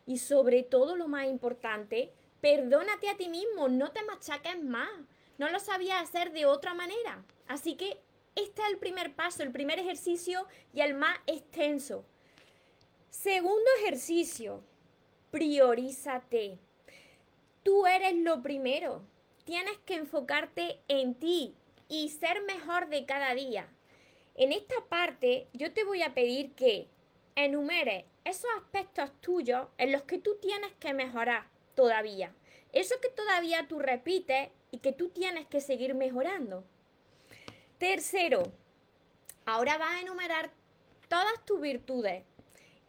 Y 0.06 0.18
sobre 0.18 0.64
todo 0.64 0.96
lo 0.96 1.08
más 1.08 1.28
importante, 1.28 2.12
perdónate 2.42 3.10
a 3.10 3.18
ti 3.18 3.30
mismo, 3.30 3.70
no 3.70 3.92
te 3.92 4.04
machaques 4.04 4.62
más. 4.64 4.90
No 5.38 5.50
lo 5.50 5.60
sabías 5.60 6.02
hacer 6.02 6.32
de 6.32 6.46
otra 6.46 6.74
manera. 6.74 7.24
Así 7.48 7.76
que 7.76 8.00
este 8.36 8.62
es 8.62 8.70
el 8.70 8.78
primer 8.78 9.16
paso, 9.16 9.44
el 9.44 9.52
primer 9.52 9.80
ejercicio 9.80 10.48
y 10.74 10.82
el 10.82 10.94
más 10.94 11.18
extenso. 11.28 12.06
Segundo 13.10 13.70
ejercicio, 13.80 14.64
priorízate. 15.32 16.60
Tú 17.64 17.86
eres 17.86 18.16
lo 18.16 18.42
primero. 18.42 19.04
Tienes 19.44 19.78
que 19.80 19.96
enfocarte 19.96 20.80
en 20.88 21.16
ti 21.16 21.56
y 21.90 22.10
ser 22.10 22.42
mejor 22.44 22.88
de 22.90 23.06
cada 23.06 23.34
día. 23.34 23.68
En 24.36 24.52
esta 24.52 24.76
parte 24.88 25.48
yo 25.54 25.74
te 25.74 25.84
voy 25.84 26.04
a 26.04 26.14
pedir 26.14 26.54
que 26.54 26.88
enumeres 27.36 28.06
esos 28.24 28.50
aspectos 28.58 29.12
tuyos 29.22 29.68
en 29.78 29.92
los 29.92 30.04
que 30.04 30.18
tú 30.18 30.38
tienes 30.42 30.72
que 30.80 30.94
mejorar 30.94 31.48
todavía. 31.76 32.34
Eso 32.72 32.96
que 33.02 33.10
todavía 33.10 33.68
tú 33.68 33.80
repites 33.80 34.50
y 34.72 34.80
que 34.80 34.94
tú 34.94 35.10
tienes 35.10 35.48
que 35.48 35.62
seguir 35.62 35.94
mejorando. 35.94 36.64
Tercero, 37.78 38.44
ahora 39.46 39.78
vas 39.78 39.92
a 39.92 40.02
enumerar 40.02 40.52
todas 41.10 41.46
tus 41.46 41.60
virtudes. 41.60 42.24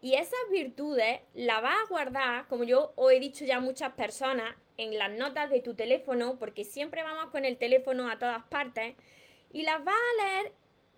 Y 0.00 0.14
esas 0.14 0.40
virtudes 0.50 1.20
las 1.34 1.62
vas 1.62 1.76
a 1.76 1.88
guardar, 1.88 2.48
como 2.48 2.64
yo 2.64 2.92
os 2.96 3.12
he 3.12 3.20
dicho 3.20 3.44
ya 3.44 3.56
a 3.56 3.60
muchas 3.60 3.92
personas, 3.92 4.54
en 4.76 4.98
las 4.98 5.10
notas 5.10 5.50
de 5.50 5.60
tu 5.60 5.74
teléfono, 5.74 6.38
porque 6.38 6.64
siempre 6.64 7.02
vamos 7.02 7.30
con 7.30 7.44
el 7.44 7.56
teléfono 7.56 8.10
a 8.10 8.18
todas 8.18 8.42
partes, 8.44 8.96
y 9.52 9.62
las 9.62 9.84
vas 9.84 9.94
a 9.94 10.24
leer 10.24 10.52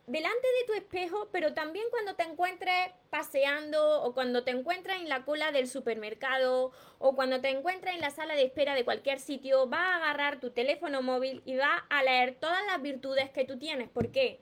delante 0.06 0.46
de 0.60 0.66
tu 0.66 0.74
espejo, 0.74 1.28
pero 1.32 1.54
también 1.54 1.86
cuando 1.90 2.14
te 2.14 2.24
encuentres 2.24 2.90
paseando 3.10 4.02
o 4.02 4.12
cuando 4.12 4.44
te 4.44 4.50
encuentres 4.50 4.96
en 4.96 5.08
la 5.08 5.24
cola 5.24 5.50
del 5.50 5.66
supermercado 5.66 6.72
o 6.98 7.14
cuando 7.14 7.40
te 7.40 7.48
encuentres 7.48 7.94
en 7.94 8.00
la 8.00 8.10
sala 8.10 8.34
de 8.34 8.44
espera 8.44 8.74
de 8.74 8.84
cualquier 8.84 9.18
sitio, 9.18 9.66
vas 9.66 9.80
a 9.80 9.96
agarrar 9.96 10.40
tu 10.40 10.50
teléfono 10.50 11.00
móvil 11.02 11.42
y 11.44 11.56
vas 11.56 11.82
a 11.88 12.02
leer 12.02 12.34
todas 12.34 12.64
las 12.66 12.82
virtudes 12.82 13.30
que 13.30 13.44
tú 13.44 13.58
tienes. 13.58 13.88
¿Por 13.88 14.10
qué? 14.12 14.40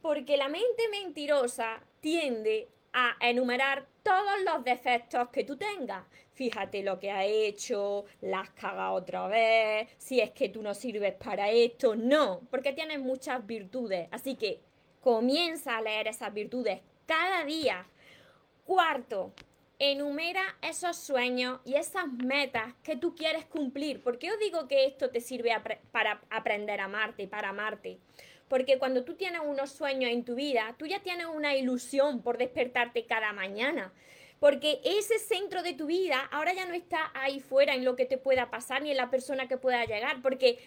Porque 0.00 0.36
la 0.36 0.48
mente 0.48 0.88
mentirosa 0.90 1.82
tiende 2.00 2.68
a 2.92 3.16
enumerar 3.20 3.86
todos 4.02 4.40
los 4.44 4.64
defectos 4.64 5.28
que 5.28 5.44
tú 5.44 5.56
tengas. 5.56 6.04
Fíjate 6.32 6.82
lo 6.82 6.98
que 6.98 7.10
ha 7.10 7.24
hecho, 7.24 8.04
la 8.20 8.40
has 8.40 8.92
otra 8.92 9.26
vez, 9.26 9.88
si 9.98 10.20
es 10.20 10.30
que 10.30 10.48
tú 10.48 10.62
no 10.62 10.72
sirves 10.72 11.14
para 11.14 11.50
esto. 11.50 11.96
No, 11.96 12.40
porque 12.50 12.72
tienes 12.72 13.00
muchas 13.00 13.44
virtudes. 13.44 14.08
Así 14.12 14.36
que 14.36 14.60
Comienza 15.00 15.76
a 15.76 15.82
leer 15.82 16.08
esas 16.08 16.32
virtudes 16.32 16.80
cada 17.06 17.44
día. 17.44 17.86
Cuarto, 18.64 19.32
enumera 19.78 20.42
esos 20.60 20.96
sueños 20.96 21.60
y 21.64 21.74
esas 21.74 22.08
metas 22.08 22.74
que 22.82 22.96
tú 22.96 23.14
quieres 23.14 23.44
cumplir. 23.44 24.02
¿Por 24.02 24.18
qué 24.18 24.32
os 24.32 24.38
digo 24.38 24.66
que 24.66 24.86
esto 24.86 25.10
te 25.10 25.20
sirve 25.20 25.52
para 25.92 26.20
aprender 26.30 26.80
a 26.80 26.84
amarte, 26.84 27.28
para 27.28 27.50
amarte? 27.50 27.98
Porque 28.48 28.78
cuando 28.78 29.04
tú 29.04 29.14
tienes 29.14 29.42
unos 29.44 29.70
sueños 29.70 30.10
en 30.10 30.24
tu 30.24 30.34
vida, 30.34 30.74
tú 30.78 30.86
ya 30.86 31.00
tienes 31.00 31.26
una 31.26 31.54
ilusión 31.54 32.22
por 32.22 32.38
despertarte 32.38 33.04
cada 33.06 33.32
mañana. 33.32 33.92
Porque 34.40 34.80
ese 34.84 35.18
centro 35.18 35.62
de 35.62 35.74
tu 35.74 35.86
vida 35.86 36.20
ahora 36.30 36.52
ya 36.52 36.64
no 36.64 36.74
está 36.74 37.10
ahí 37.14 37.40
fuera 37.40 37.74
en 37.74 37.84
lo 37.84 37.96
que 37.96 38.06
te 38.06 38.18
pueda 38.18 38.50
pasar 38.50 38.82
ni 38.82 38.90
en 38.90 38.96
la 38.96 39.10
persona 39.10 39.48
que 39.48 39.58
pueda 39.58 39.84
llegar. 39.84 40.22
Porque 40.22 40.58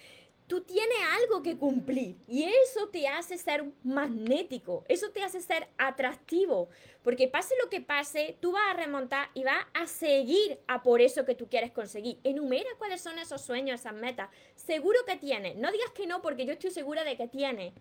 tú 0.51 0.59
tienes 0.59 0.97
algo 1.21 1.41
que 1.41 1.55
cumplir 1.55 2.17
y 2.27 2.43
eso 2.43 2.89
te 2.89 3.07
hace 3.07 3.37
ser 3.37 3.63
magnético, 3.85 4.83
eso 4.89 5.09
te 5.09 5.23
hace 5.23 5.39
ser 5.39 5.69
atractivo, 5.77 6.67
porque 7.03 7.29
pase 7.29 7.55
lo 7.63 7.69
que 7.69 7.79
pase, 7.79 8.35
tú 8.41 8.51
vas 8.51 8.63
a 8.69 8.73
remontar 8.73 9.29
y 9.33 9.45
vas 9.45 9.65
a 9.73 9.87
seguir 9.87 10.59
a 10.67 10.83
por 10.83 10.99
eso 10.99 11.23
que 11.23 11.35
tú 11.35 11.47
quieres 11.47 11.71
conseguir. 11.71 12.19
Enumera 12.25 12.69
cuáles 12.77 12.99
son 12.99 13.17
esos 13.17 13.39
sueños, 13.39 13.79
esas 13.79 13.93
metas. 13.93 14.29
Seguro 14.55 14.99
que 15.07 15.15
tienes, 15.15 15.55
no 15.55 15.71
digas 15.71 15.91
que 15.91 16.05
no 16.05 16.21
porque 16.21 16.45
yo 16.45 16.51
estoy 16.51 16.71
segura 16.71 17.05
de 17.05 17.15
que 17.15 17.29
tienes. 17.29 17.71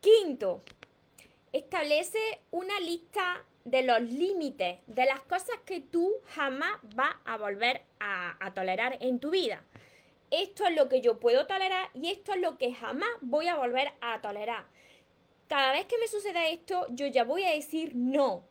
Quinto, 0.00 0.62
establece 1.52 2.40
una 2.50 2.80
lista 2.80 3.44
de 3.66 3.82
los 3.82 4.00
límites, 4.00 4.78
de 4.86 5.04
las 5.04 5.20
cosas 5.20 5.58
que 5.66 5.82
tú 5.82 6.14
jamás 6.28 6.78
vas 6.94 7.14
a 7.26 7.36
volver 7.36 7.82
a, 7.98 8.42
a 8.42 8.54
tolerar 8.54 8.96
en 9.02 9.20
tu 9.20 9.28
vida 9.28 9.62
esto 10.30 10.64
es 10.66 10.76
lo 10.76 10.88
que 10.88 11.00
yo 11.00 11.18
puedo 11.18 11.46
tolerar 11.46 11.90
y 11.94 12.10
esto 12.10 12.32
es 12.32 12.40
lo 12.40 12.56
que 12.56 12.72
jamás 12.72 13.10
voy 13.20 13.48
a 13.48 13.56
volver 13.56 13.92
a 14.00 14.20
tolerar. 14.20 14.66
Cada 15.48 15.72
vez 15.72 15.86
que 15.86 15.98
me 15.98 16.06
suceda 16.06 16.48
esto, 16.48 16.86
yo 16.90 17.06
ya 17.06 17.24
voy 17.24 17.44
a 17.44 17.50
decir 17.50 17.92
no. 17.94 18.44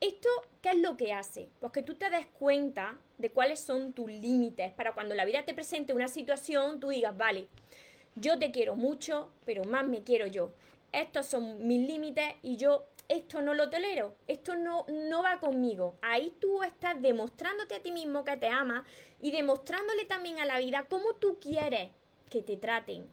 ¿Esto 0.00 0.28
qué 0.62 0.70
es 0.70 0.76
lo 0.76 0.96
que 0.96 1.12
hace? 1.12 1.48
Pues 1.58 1.72
que 1.72 1.82
tú 1.82 1.94
te 1.94 2.10
des 2.10 2.26
cuenta 2.26 2.98
de 3.18 3.30
cuáles 3.30 3.60
son 3.60 3.92
tus 3.92 4.10
límites 4.10 4.72
para 4.72 4.92
cuando 4.92 5.14
la 5.14 5.24
vida 5.24 5.44
te 5.44 5.54
presente 5.54 5.94
una 5.94 6.08
situación, 6.08 6.78
tú 6.78 6.90
digas, 6.90 7.16
vale, 7.16 7.48
yo 8.14 8.38
te 8.38 8.50
quiero 8.50 8.76
mucho, 8.76 9.32
pero 9.44 9.64
más 9.64 9.86
me 9.86 10.04
quiero 10.04 10.26
yo. 10.26 10.52
Estos 10.92 11.26
son 11.26 11.66
mis 11.66 11.86
límites 11.88 12.34
y 12.42 12.56
yo 12.56 12.86
esto 13.08 13.40
no 13.40 13.54
lo 13.54 13.70
tolero, 13.70 14.16
esto 14.26 14.56
no, 14.56 14.84
no 14.88 15.22
va 15.22 15.40
conmigo. 15.40 15.96
Ahí 16.02 16.34
tú 16.40 16.62
estás 16.62 17.00
demostrándote 17.00 17.76
a 17.76 17.82
ti 17.82 17.92
mismo 17.92 18.24
que 18.24 18.36
te 18.36 18.48
amas 18.48 18.84
y 19.20 19.30
demostrándole 19.30 20.04
también 20.04 20.38
a 20.38 20.46
la 20.46 20.58
vida 20.58 20.86
cómo 20.88 21.14
tú 21.14 21.38
quieres 21.40 21.90
que 22.30 22.42
te 22.42 22.56
traten. 22.56 23.06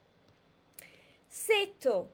Sexto, 1.29 2.09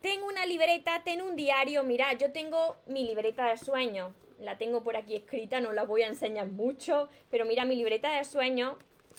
tengo 0.00 0.26
una 0.26 0.46
libreta, 0.46 1.02
tengo 1.04 1.26
un 1.26 1.36
diario. 1.36 1.82
Mira, 1.82 2.12
yo 2.14 2.32
tengo 2.32 2.76
mi 2.86 3.04
libreta 3.04 3.48
de 3.48 3.56
sueños. 3.56 4.12
La 4.38 4.58
tengo 4.58 4.82
por 4.82 4.96
aquí 4.96 5.16
escrita, 5.16 5.60
no 5.60 5.72
la 5.72 5.84
voy 5.84 6.02
a 6.02 6.08
enseñar 6.08 6.48
mucho, 6.48 7.08
pero 7.30 7.46
mira 7.46 7.64
mi 7.64 7.76
libreta 7.76 8.16
de 8.16 8.24
sueños. 8.24 8.76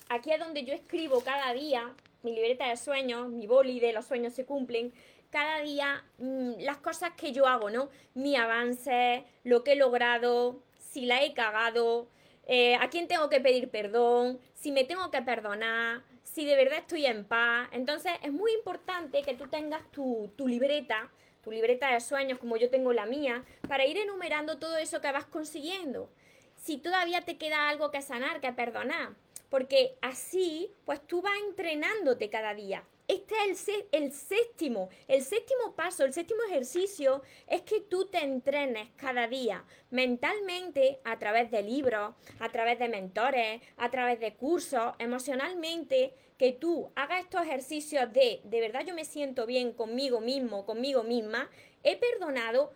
Aquí 0.08 0.32
es 0.32 0.38
donde 0.38 0.64
yo 0.64 0.72
escribo 0.72 1.20
cada 1.22 1.52
día 1.52 1.94
mi 2.22 2.32
libreta 2.32 2.68
de 2.68 2.76
sueños, 2.76 3.28
mi 3.28 3.46
boli 3.46 3.80
de 3.80 3.92
los 3.92 4.06
sueños 4.06 4.32
se 4.32 4.44
cumplen 4.44 4.92
cada 5.30 5.60
día 5.60 6.04
mm, 6.18 6.52
las 6.60 6.78
cosas 6.78 7.12
que 7.16 7.32
yo 7.32 7.46
hago, 7.46 7.70
¿no? 7.70 7.90
Mi 8.14 8.36
avance, 8.36 9.24
lo 9.44 9.62
que 9.64 9.72
he 9.72 9.76
logrado, 9.76 10.60
si 10.78 11.06
la 11.06 11.22
he 11.22 11.34
cagado, 11.34 12.08
eh, 12.48 12.76
a 12.76 12.88
quién 12.88 13.06
tengo 13.06 13.28
que 13.28 13.40
pedir 13.40 13.68
perdón, 13.70 14.40
si 14.54 14.72
me 14.72 14.84
tengo 14.84 15.10
que 15.10 15.20
perdonar, 15.20 16.02
si 16.24 16.46
de 16.46 16.56
verdad 16.56 16.78
estoy 16.78 17.04
en 17.06 17.24
paz. 17.24 17.68
Entonces 17.72 18.12
es 18.22 18.32
muy 18.32 18.52
importante 18.52 19.22
que 19.22 19.34
tú 19.34 19.48
tengas 19.48 19.88
tu, 19.92 20.32
tu 20.34 20.48
libreta, 20.48 21.10
tu 21.42 21.52
libreta 21.52 21.92
de 21.92 22.00
sueños 22.00 22.38
como 22.38 22.56
yo 22.56 22.70
tengo 22.70 22.92
la 22.92 23.06
mía, 23.06 23.44
para 23.68 23.86
ir 23.86 23.98
enumerando 23.98 24.58
todo 24.58 24.78
eso 24.78 25.00
que 25.00 25.12
vas 25.12 25.26
consiguiendo. 25.26 26.10
Si 26.56 26.78
todavía 26.78 27.20
te 27.20 27.36
queda 27.36 27.68
algo 27.68 27.90
que 27.90 28.02
sanar, 28.02 28.40
que 28.40 28.52
perdonar, 28.52 29.10
porque 29.50 29.96
así 30.00 30.72
pues 30.86 31.06
tú 31.06 31.20
vas 31.20 31.38
entrenándote 31.46 32.30
cada 32.30 32.54
día. 32.54 32.82
Este 33.08 33.34
es 33.48 33.66
el, 33.90 34.12
séptimo, 34.12 34.90
el 35.08 35.22
séptimo 35.22 35.74
paso, 35.74 36.04
el 36.04 36.12
séptimo 36.12 36.42
ejercicio 36.42 37.22
es 37.46 37.62
que 37.62 37.80
tú 37.80 38.04
te 38.04 38.18
entrenes 38.18 38.90
cada 38.96 39.26
día 39.26 39.64
mentalmente 39.90 41.00
a 41.04 41.18
través 41.18 41.50
de 41.50 41.62
libros, 41.62 42.14
a 42.38 42.48
través 42.50 42.78
de 42.78 42.90
mentores, 42.90 43.62
a 43.78 43.90
través 43.90 44.20
de 44.20 44.34
cursos, 44.34 44.92
emocionalmente, 44.98 46.12
que 46.36 46.52
tú 46.52 46.92
hagas 46.96 47.24
estos 47.24 47.42
ejercicios 47.42 48.12
de, 48.12 48.42
de 48.44 48.60
verdad 48.60 48.84
yo 48.86 48.94
me 48.94 49.06
siento 49.06 49.46
bien 49.46 49.72
conmigo 49.72 50.20
mismo, 50.20 50.66
conmigo 50.66 51.02
misma, 51.02 51.48
he 51.84 51.96
perdonado, 51.96 52.74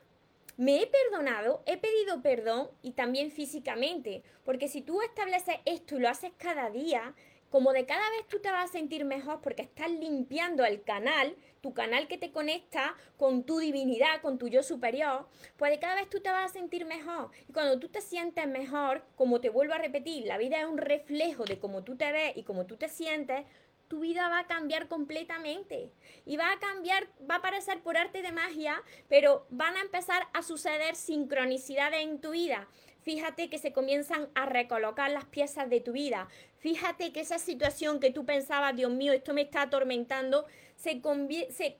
me 0.56 0.82
he 0.82 0.86
perdonado, 0.86 1.62
he 1.66 1.76
pedido 1.76 2.22
perdón 2.22 2.70
y 2.82 2.92
también 2.92 3.30
físicamente, 3.30 4.22
porque 4.44 4.68
si 4.68 4.80
tú 4.80 5.02
estableces 5.02 5.56
esto 5.66 5.96
y 5.96 6.00
lo 6.00 6.08
haces 6.08 6.32
cada 6.38 6.70
día, 6.70 7.14
como 7.52 7.74
de 7.74 7.84
cada 7.84 8.08
vez 8.08 8.26
tú 8.28 8.40
te 8.40 8.50
vas 8.50 8.70
a 8.70 8.72
sentir 8.72 9.04
mejor 9.04 9.42
porque 9.42 9.60
estás 9.60 9.90
limpiando 9.90 10.64
el 10.64 10.82
canal, 10.82 11.36
tu 11.60 11.74
canal 11.74 12.08
que 12.08 12.16
te 12.16 12.32
conecta 12.32 12.96
con 13.18 13.44
tu 13.44 13.58
divinidad, 13.58 14.22
con 14.22 14.38
tu 14.38 14.48
yo 14.48 14.62
superior, 14.62 15.28
pues 15.58 15.70
de 15.70 15.78
cada 15.78 15.96
vez 15.96 16.08
tú 16.08 16.20
te 16.20 16.30
vas 16.30 16.50
a 16.50 16.52
sentir 16.54 16.86
mejor. 16.86 17.30
Y 17.46 17.52
cuando 17.52 17.78
tú 17.78 17.90
te 17.90 18.00
sientes 18.00 18.48
mejor, 18.48 19.04
como 19.16 19.42
te 19.42 19.50
vuelvo 19.50 19.74
a 19.74 19.78
repetir, 19.78 20.24
la 20.24 20.38
vida 20.38 20.60
es 20.60 20.66
un 20.66 20.78
reflejo 20.78 21.44
de 21.44 21.58
cómo 21.58 21.84
tú 21.84 21.94
te 21.94 22.10
ves 22.10 22.32
y 22.36 22.42
cómo 22.42 22.64
tú 22.64 22.78
te 22.78 22.88
sientes, 22.88 23.44
tu 23.86 24.00
vida 24.00 24.30
va 24.30 24.38
a 24.38 24.46
cambiar 24.46 24.88
completamente. 24.88 25.92
Y 26.24 26.38
va 26.38 26.52
a 26.52 26.58
cambiar, 26.58 27.06
va 27.30 27.34
a 27.34 27.42
parecer 27.42 27.82
por 27.82 27.98
arte 27.98 28.22
de 28.22 28.32
magia, 28.32 28.82
pero 29.10 29.46
van 29.50 29.76
a 29.76 29.82
empezar 29.82 30.26
a 30.32 30.40
suceder 30.40 30.96
sincronicidades 30.96 32.00
en 32.00 32.18
tu 32.18 32.30
vida. 32.30 32.66
Fíjate 33.02 33.50
que 33.50 33.58
se 33.58 33.72
comienzan 33.72 34.28
a 34.34 34.46
recolocar 34.46 35.10
las 35.10 35.24
piezas 35.24 35.68
de 35.68 35.80
tu 35.80 35.92
vida. 35.92 36.28
Fíjate 36.58 37.12
que 37.12 37.20
esa 37.20 37.40
situación 37.40 37.98
que 37.98 38.12
tú 38.12 38.24
pensabas, 38.24 38.76
Dios 38.76 38.92
mío, 38.92 39.12
esto 39.12 39.34
me 39.34 39.42
está 39.42 39.62
atormentando, 39.62 40.46
se, 40.76 41.00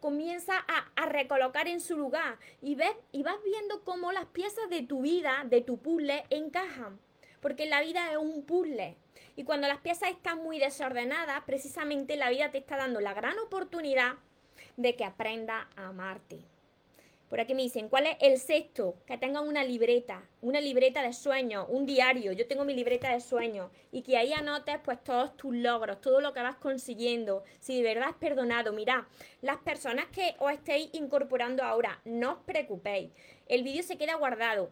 comienza 0.01 0.55
a, 0.67 0.91
a, 0.97 1.07
recolocar 1.07 1.69
en 1.69 1.81
su 1.81 1.97
lugar. 1.97 2.39
Y, 2.61 2.75
ves, 2.75 2.91
y 3.13 3.23
vas 3.23 3.37
viendo 3.45 3.85
cómo 3.85 4.11
las 4.11 4.27
piezas 4.27 4.69
de 4.69 4.83
tu 4.83 5.03
vida, 5.03 5.45
de 5.47 5.61
tu 5.61 5.79
puzzle, 5.79 6.25
encajan. 6.31 6.99
porque 7.41 7.67
la 7.67 7.83
vida 7.83 8.11
es 8.11 8.17
un 8.17 8.45
puzzle. 8.45 8.97
Y 9.37 9.45
cuando 9.45 9.69
las 9.69 9.79
piezas 9.79 10.11
están 10.11 10.43
muy 10.43 10.59
desordenadas, 10.59 11.43
precisamente 11.45 12.17
la 12.17 12.31
vida 12.31 12.51
te 12.51 12.59
está 12.59 12.77
dando 12.77 13.01
la 13.01 13.15
gran 13.15 13.39
oportunidad 13.39 14.15
de 14.77 14.97
que 14.97 15.05
aprenda 15.05 15.69
a 15.77 15.89
amarte. 15.89 16.52
Por 17.33 17.41
aquí 17.41 17.55
me 17.55 17.63
dicen, 17.63 17.89
¿cuál 17.89 18.07
es 18.07 18.19
el 18.21 18.37
sexto? 18.37 18.95
Que 19.07 19.17
tengan 19.17 19.49
una 19.49 19.65
libreta, 19.65 20.23
una 20.43 20.61
libreta 20.61 21.01
de 21.01 21.15
sueños, 21.15 21.65
un 21.71 21.87
diario. 21.87 22.33
Yo 22.33 22.47
tengo 22.47 22.67
mi 22.67 22.75
libreta 22.75 23.11
de 23.11 23.21
sueños 23.21 23.71
y 23.91 24.03
que 24.03 24.19
ahí 24.19 24.35
anotes 24.35 24.81
pues 24.85 25.03
todos 25.03 25.35
tus 25.39 25.57
logros, 25.57 26.03
todo 26.03 26.21
lo 26.21 26.35
que 26.35 26.43
vas 26.43 26.57
consiguiendo. 26.57 27.43
Si 27.59 27.75
de 27.75 27.85
verdad 27.85 28.11
has 28.11 28.17
perdonado, 28.17 28.75
mirad, 28.75 29.05
las 29.41 29.57
personas 29.57 30.09
que 30.09 30.35
os 30.41 30.53
estéis 30.53 30.91
incorporando 30.93 31.63
ahora, 31.63 32.03
no 32.05 32.33
os 32.33 32.39
preocupéis. 32.41 33.13
El 33.49 33.63
vídeo 33.63 33.83
se 33.83 33.97
queda 33.97 34.17
guardado. 34.17 34.71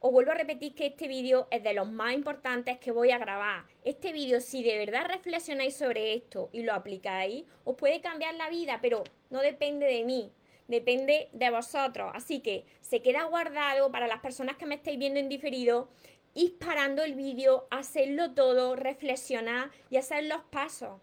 Os 0.00 0.10
vuelvo 0.10 0.32
a 0.32 0.34
repetir 0.34 0.74
que 0.74 0.86
este 0.86 1.06
vídeo 1.06 1.46
es 1.52 1.62
de 1.62 1.74
los 1.74 1.88
más 1.88 2.14
importantes 2.14 2.80
que 2.80 2.90
voy 2.90 3.12
a 3.12 3.18
grabar. 3.18 3.66
Este 3.84 4.12
vídeo, 4.12 4.40
si 4.40 4.64
de 4.64 4.78
verdad 4.78 5.06
reflexionáis 5.06 5.76
sobre 5.76 6.14
esto 6.14 6.50
y 6.52 6.64
lo 6.64 6.72
aplicáis, 6.72 7.44
os 7.62 7.76
puede 7.76 8.00
cambiar 8.00 8.34
la 8.34 8.50
vida, 8.50 8.80
pero 8.82 9.04
no 9.28 9.42
depende 9.42 9.86
de 9.86 10.02
mí, 10.02 10.32
depende 10.70 11.28
de 11.32 11.50
vosotros. 11.50 12.10
Así 12.14 12.40
que 12.40 12.64
se 12.80 13.02
queda 13.02 13.24
guardado 13.24 13.90
para 13.90 14.06
las 14.06 14.20
personas 14.20 14.56
que 14.56 14.66
me 14.66 14.76
estáis 14.76 14.98
viendo 14.98 15.18
en 15.18 15.28
diferido, 15.28 15.88
ir 16.34 16.58
parando 16.58 17.02
el 17.02 17.14
vídeo, 17.14 17.66
hacerlo 17.70 18.32
todo, 18.32 18.76
reflexionar 18.76 19.70
y 19.90 19.96
hacer 19.96 20.24
los 20.24 20.42
pasos. 20.44 21.00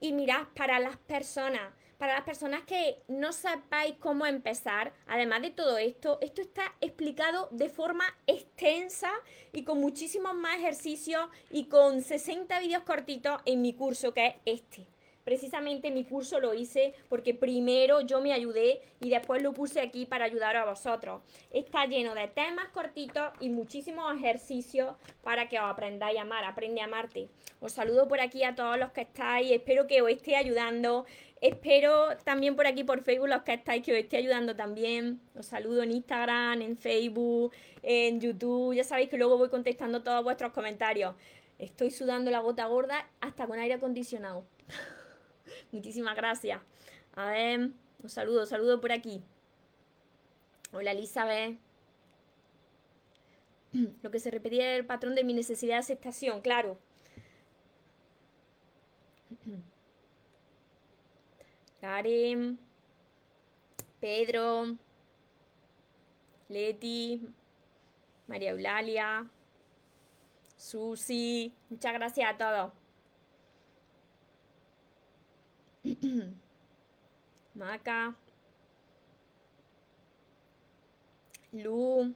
Y 0.00 0.12
mirad, 0.12 0.48
para 0.56 0.80
las 0.80 0.96
personas, 0.96 1.72
para 1.96 2.14
las 2.14 2.24
personas 2.24 2.62
que 2.64 2.98
no 3.06 3.32
sepáis 3.32 3.94
cómo 4.00 4.26
empezar, 4.26 4.92
además 5.06 5.42
de 5.42 5.50
todo 5.50 5.78
esto, 5.78 6.18
esto 6.20 6.42
está 6.42 6.74
explicado 6.80 7.48
de 7.52 7.68
forma 7.68 8.04
extensa 8.26 9.12
y 9.52 9.62
con 9.62 9.80
muchísimos 9.80 10.34
más 10.34 10.58
ejercicios 10.58 11.24
y 11.50 11.66
con 11.66 12.02
60 12.02 12.58
vídeos 12.58 12.82
cortitos 12.82 13.40
en 13.46 13.62
mi 13.62 13.74
curso 13.74 14.12
que 14.12 14.26
es 14.26 14.34
este. 14.44 14.93
Precisamente 15.24 15.90
mi 15.90 16.04
curso 16.04 16.38
lo 16.38 16.52
hice 16.52 16.94
porque 17.08 17.32
primero 17.32 18.02
yo 18.02 18.20
me 18.20 18.34
ayudé 18.34 18.82
y 19.00 19.08
después 19.08 19.42
lo 19.42 19.54
puse 19.54 19.80
aquí 19.80 20.04
para 20.04 20.26
ayudar 20.26 20.56
a 20.56 20.66
vosotros. 20.66 21.22
Está 21.50 21.86
lleno 21.86 22.14
de 22.14 22.28
temas 22.28 22.68
cortitos 22.68 23.32
y 23.40 23.48
muchísimos 23.48 24.14
ejercicios 24.14 24.94
para 25.22 25.48
que 25.48 25.58
os 25.58 25.64
aprendáis 25.64 26.18
a 26.18 26.22
amar. 26.22 26.44
Aprende 26.44 26.82
a 26.82 26.84
amarte. 26.84 27.28
Os 27.60 27.72
saludo 27.72 28.06
por 28.06 28.20
aquí 28.20 28.44
a 28.44 28.54
todos 28.54 28.78
los 28.78 28.92
que 28.92 29.00
estáis. 29.00 29.50
Espero 29.50 29.86
que 29.86 30.02
os 30.02 30.10
esté 30.10 30.36
ayudando. 30.36 31.06
Espero 31.40 32.16
también 32.24 32.54
por 32.54 32.66
aquí 32.66 32.84
por 32.84 33.02
Facebook 33.02 33.28
los 33.28 33.42
que 33.42 33.54
estáis 33.54 33.82
que 33.82 33.92
os 33.92 33.98
esté 33.98 34.18
ayudando 34.18 34.54
también. 34.54 35.20
Os 35.34 35.46
saludo 35.46 35.82
en 35.82 35.92
Instagram, 35.92 36.60
en 36.60 36.76
Facebook, 36.76 37.52
en 37.82 38.20
YouTube. 38.20 38.74
Ya 38.74 38.84
sabéis 38.84 39.08
que 39.08 39.16
luego 39.16 39.38
voy 39.38 39.48
contestando 39.48 40.02
todos 40.02 40.22
vuestros 40.22 40.52
comentarios. 40.52 41.14
Estoy 41.58 41.90
sudando 41.90 42.30
la 42.30 42.40
gota 42.40 42.66
gorda 42.66 43.08
hasta 43.22 43.46
con 43.46 43.58
aire 43.58 43.74
acondicionado. 43.74 44.44
Muchísimas 45.74 46.14
gracias. 46.14 46.62
A 47.16 47.26
ver, 47.30 47.70
un 48.00 48.08
saludo, 48.08 48.46
saludo 48.46 48.80
por 48.80 48.92
aquí. 48.92 49.24
Hola 50.72 50.92
Elizabeth. 50.92 51.58
Lo 54.02 54.12
que 54.12 54.20
se 54.20 54.30
repetía 54.30 54.66
era 54.66 54.76
el 54.76 54.86
patrón 54.86 55.16
de 55.16 55.24
mi 55.24 55.34
necesidad 55.34 55.74
de 55.74 55.80
aceptación, 55.80 56.42
claro. 56.42 56.78
Karen, 61.80 62.56
Pedro, 63.98 64.78
Leti, 66.48 67.20
María 68.28 68.52
Eulalia, 68.52 69.28
Susi, 70.56 71.52
muchas 71.68 71.92
gracias 71.94 72.32
a 72.32 72.38
todos. 72.38 72.83
Maca. 77.54 78.16
Lu. 81.52 82.14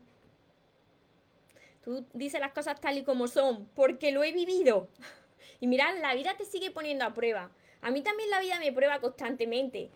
Tú 1.85 2.07
dices 2.13 2.41
las 2.41 2.53
cosas 2.53 2.81
tal 2.81 2.99
y 2.99 3.05
como 3.05 3.29
son, 3.29 3.67
porque 3.75 4.11
lo 4.13 4.25
he 4.25 4.33
vivido. 4.33 4.89
Y 5.61 5.67
mirad, 5.67 5.99
la 6.01 6.15
vida 6.15 6.37
te 6.37 6.45
sigue 6.45 6.71
poniendo 6.71 7.05
a 7.05 7.15
prueba. 7.15 7.51
A 7.81 7.91
mí 7.91 8.01
también 8.03 8.31
la 8.31 8.39
vida 8.39 8.61
me 8.61 8.73
prueba 8.73 9.01
constantemente. 9.01 9.91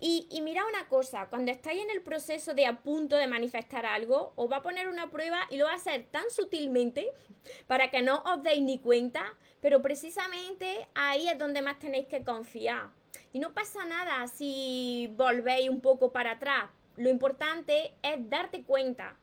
Y, 0.00 0.28
y 0.30 0.42
mira 0.42 0.66
una 0.66 0.86
cosa, 0.86 1.28
cuando 1.30 1.50
estáis 1.50 1.82
en 1.82 1.88
el 1.88 2.02
proceso 2.02 2.52
de 2.52 2.66
a 2.66 2.82
punto 2.82 3.16
de 3.16 3.26
manifestar 3.26 3.86
algo, 3.86 4.34
os 4.36 4.52
va 4.52 4.56
a 4.56 4.62
poner 4.62 4.86
una 4.86 5.10
prueba 5.10 5.46
y 5.48 5.56
lo 5.56 5.64
va 5.64 5.72
a 5.72 5.76
hacer 5.76 6.04
tan 6.10 6.28
sutilmente 6.30 7.10
para 7.66 7.90
que 7.90 8.02
no 8.02 8.22
os 8.26 8.42
deis 8.42 8.60
ni 8.60 8.80
cuenta, 8.80 9.34
pero 9.62 9.80
precisamente 9.80 10.86
ahí 10.94 11.26
es 11.26 11.38
donde 11.38 11.62
más 11.62 11.78
tenéis 11.78 12.06
que 12.06 12.22
confiar. 12.22 12.97
Y 13.32 13.40
no 13.40 13.52
pasa 13.52 13.84
nada 13.84 14.26
si 14.28 15.12
volvéis 15.16 15.68
un 15.68 15.80
poco 15.80 16.12
para 16.12 16.32
atrás. 16.32 16.70
Lo 16.96 17.10
importante 17.10 17.94
es 18.02 18.28
darte 18.28 18.62
cuenta 18.62 19.16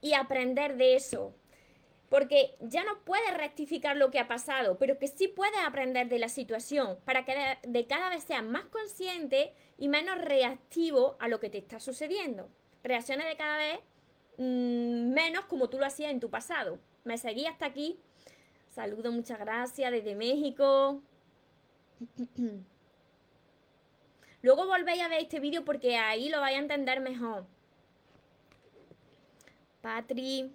y 0.00 0.14
aprender 0.14 0.76
de 0.76 0.96
eso. 0.96 1.34
Porque 2.08 2.56
ya 2.60 2.82
no 2.82 2.98
puedes 3.04 3.32
rectificar 3.36 3.96
lo 3.96 4.10
que 4.10 4.18
ha 4.18 4.26
pasado, 4.26 4.78
pero 4.78 4.98
que 4.98 5.06
sí 5.06 5.28
puedes 5.28 5.60
aprender 5.64 6.08
de 6.08 6.18
la 6.18 6.28
situación 6.28 6.98
para 7.04 7.24
que 7.24 7.58
de 7.62 7.86
cada 7.86 8.08
vez 8.08 8.24
seas 8.24 8.42
más 8.42 8.64
consciente 8.64 9.52
y 9.78 9.88
menos 9.88 10.18
reactivo 10.18 11.16
a 11.20 11.28
lo 11.28 11.38
que 11.38 11.50
te 11.50 11.58
está 11.58 11.78
sucediendo. 11.78 12.48
Reacciones 12.82 13.28
de 13.28 13.36
cada 13.36 13.58
vez 13.58 13.78
mm, 14.38 15.12
menos 15.12 15.44
como 15.44 15.68
tú 15.70 15.78
lo 15.78 15.86
hacías 15.86 16.10
en 16.10 16.18
tu 16.18 16.30
pasado. 16.30 16.80
Me 17.04 17.16
seguí 17.16 17.46
hasta 17.46 17.66
aquí. 17.66 18.00
Saludo, 18.70 19.12
muchas 19.12 19.38
gracias 19.38 19.92
desde 19.92 20.16
México. 20.16 21.00
Luego 24.42 24.66
volvéis 24.66 25.02
a 25.02 25.08
ver 25.08 25.22
este 25.22 25.40
vídeo 25.40 25.64
porque 25.64 25.96
ahí 25.96 26.28
lo 26.28 26.40
vais 26.40 26.56
a 26.56 26.60
entender 26.60 27.00
mejor. 27.00 27.46
Patri, 29.82 30.50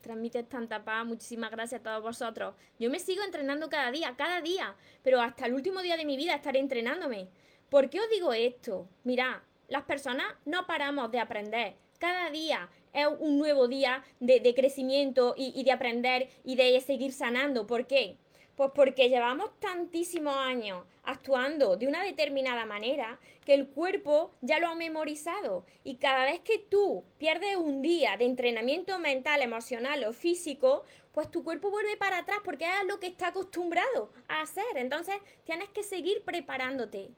transmites 0.00 0.48
tanta 0.48 0.84
paz, 0.84 1.04
muchísimas 1.04 1.50
gracias 1.50 1.80
a 1.80 1.84
todos 1.84 2.02
vosotros. 2.02 2.54
Yo 2.78 2.90
me 2.90 2.98
sigo 2.98 3.22
entrenando 3.22 3.68
cada 3.68 3.90
día, 3.90 4.14
cada 4.16 4.40
día, 4.40 4.74
pero 5.02 5.20
hasta 5.20 5.46
el 5.46 5.54
último 5.54 5.80
día 5.82 5.96
de 5.96 6.04
mi 6.04 6.16
vida 6.16 6.34
estaré 6.34 6.58
entrenándome. 6.58 7.28
¿Por 7.70 7.88
qué 7.90 8.00
os 8.00 8.10
digo 8.10 8.32
esto? 8.32 8.88
Mirad, 9.02 9.36
las 9.68 9.82
personas 9.84 10.26
no 10.44 10.66
paramos 10.66 11.10
de 11.10 11.20
aprender. 11.20 11.74
Cada 11.98 12.30
día 12.30 12.68
es 12.92 13.08
un 13.18 13.38
nuevo 13.38 13.66
día 13.66 14.04
de, 14.20 14.54
crecimiento 14.54 15.34
y, 15.36 15.58
y 15.58 15.64
de 15.64 15.72
aprender 15.72 16.28
y 16.44 16.56
de 16.56 16.78
seguir 16.80 17.12
sanando. 17.12 17.66
¿Por 17.66 17.86
qué? 17.86 18.18
Pues 18.56 18.70
porque 18.74 19.08
llevamos 19.08 19.50
tantísimos 19.58 20.36
años 20.36 20.84
actuando 21.02 21.76
de 21.76 21.88
una 21.88 22.04
determinada 22.04 22.64
manera 22.66 23.18
que 23.44 23.54
el 23.54 23.68
cuerpo 23.68 24.32
ya 24.42 24.58
lo 24.58 24.68
ha 24.68 24.74
memorizado 24.74 25.66
y 25.82 25.96
cada 25.96 26.24
vez 26.24 26.40
que 26.40 26.58
tú 26.58 27.04
pierdes 27.18 27.56
un 27.56 27.82
día 27.82 28.16
de 28.16 28.24
entrenamiento 28.26 28.98
mental, 28.98 29.42
emocional 29.42 30.04
o 30.04 30.12
físico, 30.12 30.84
pues 31.12 31.30
tu 31.30 31.42
cuerpo 31.44 31.70
vuelve 31.70 31.96
para 31.96 32.18
atrás 32.18 32.38
porque 32.44 32.64
es 32.64 32.86
lo 32.86 33.00
que 33.00 33.08
está 33.08 33.28
acostumbrado 33.28 34.12
a 34.28 34.42
hacer. 34.42 34.64
Entonces 34.76 35.16
tienes 35.44 35.68
que 35.70 35.82
seguir 35.82 36.22
preparándote. 36.24 37.10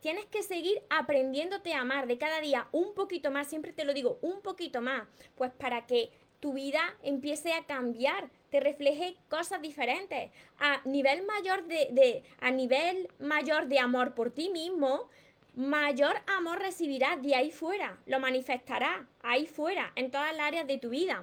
Tienes 0.00 0.26
que 0.26 0.42
seguir 0.42 0.82
aprendiéndote 0.90 1.72
a 1.74 1.80
amar 1.80 2.06
de 2.06 2.18
cada 2.18 2.40
día 2.40 2.68
un 2.70 2.94
poquito 2.94 3.30
más, 3.30 3.48
siempre 3.48 3.72
te 3.72 3.84
lo 3.84 3.94
digo, 3.94 4.18
un 4.20 4.40
poquito 4.40 4.80
más, 4.80 5.08
pues 5.34 5.50
para 5.52 5.86
que 5.86 6.10
tu 6.38 6.52
vida 6.52 6.96
empiece 7.02 7.54
a 7.54 7.64
cambiar, 7.64 8.30
te 8.50 8.60
refleje 8.60 9.16
cosas 9.28 9.60
diferentes. 9.60 10.30
A 10.58 10.80
nivel 10.84 11.24
mayor 11.24 11.64
de, 11.64 12.22
a 12.40 12.50
nivel 12.50 13.08
mayor 13.18 13.66
de 13.66 13.78
amor 13.78 14.14
por 14.14 14.30
ti 14.30 14.50
mismo, 14.50 15.08
mayor 15.54 16.16
amor 16.26 16.58
recibirás 16.60 17.22
de 17.22 17.34
ahí 17.34 17.50
fuera, 17.50 17.98
lo 18.06 18.20
manifestarás 18.20 19.06
ahí 19.22 19.46
fuera, 19.46 19.92
en 19.96 20.10
todas 20.10 20.34
las 20.36 20.46
áreas 20.46 20.66
de 20.66 20.78
tu 20.78 20.90
vida. 20.90 21.22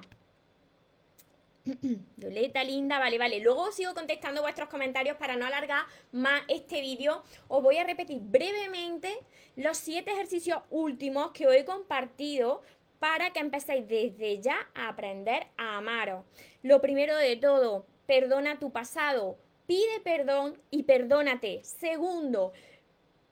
Violeta 2.16 2.62
linda, 2.62 2.98
vale, 2.98 3.16
vale. 3.16 3.40
Luego 3.40 3.72
sigo 3.72 3.94
contestando 3.94 4.42
vuestros 4.42 4.68
comentarios 4.68 5.16
para 5.16 5.36
no 5.36 5.46
alargar 5.46 5.86
más 6.12 6.42
este 6.48 6.82
vídeo. 6.82 7.22
Os 7.48 7.62
voy 7.62 7.78
a 7.78 7.84
repetir 7.84 8.18
brevemente 8.20 9.18
los 9.56 9.78
siete 9.78 10.12
ejercicios 10.12 10.58
últimos 10.70 11.30
que 11.30 11.46
os 11.46 11.54
he 11.54 11.64
compartido 11.64 12.62
para 12.98 13.32
que 13.32 13.40
empecéis 13.40 13.86
desde 13.86 14.40
ya 14.40 14.56
a 14.74 14.88
aprender 14.88 15.46
a 15.56 15.78
amaros. 15.78 16.24
Lo 16.64 16.80
primero 16.80 17.14
de 17.18 17.36
todo, 17.36 17.84
perdona 18.06 18.58
tu 18.58 18.72
pasado, 18.72 19.36
pide 19.66 20.00
perdón 20.02 20.58
y 20.70 20.84
perdónate. 20.84 21.62
Segundo, 21.62 22.54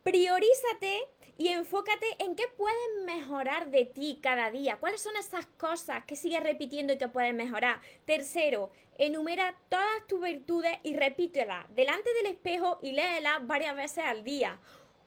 priorízate 0.03 1.09
y 1.39 1.49
enfócate 1.49 2.05
en 2.19 2.37
qué 2.37 2.45
puedes 2.59 3.07
mejorar 3.07 3.71
de 3.71 3.87
ti 3.87 4.19
cada 4.23 4.51
día. 4.51 4.77
¿Cuáles 4.77 5.01
son 5.01 5.17
esas 5.17 5.47
cosas 5.47 6.05
que 6.05 6.15
sigues 6.15 6.43
repitiendo 6.43 6.93
y 6.93 6.99
que 6.99 7.09
puedes 7.09 7.33
mejorar? 7.33 7.81
Tercero, 8.05 8.71
enumera 8.99 9.57
todas 9.71 10.07
tus 10.07 10.21
virtudes 10.21 10.77
y 10.83 10.95
repítelas 10.95 11.65
delante 11.75 12.13
del 12.13 12.27
espejo 12.27 12.81
y 12.83 12.93
léelas 12.93 13.47
varias 13.47 13.75
veces 13.75 14.05
al 14.05 14.25
día. 14.25 14.61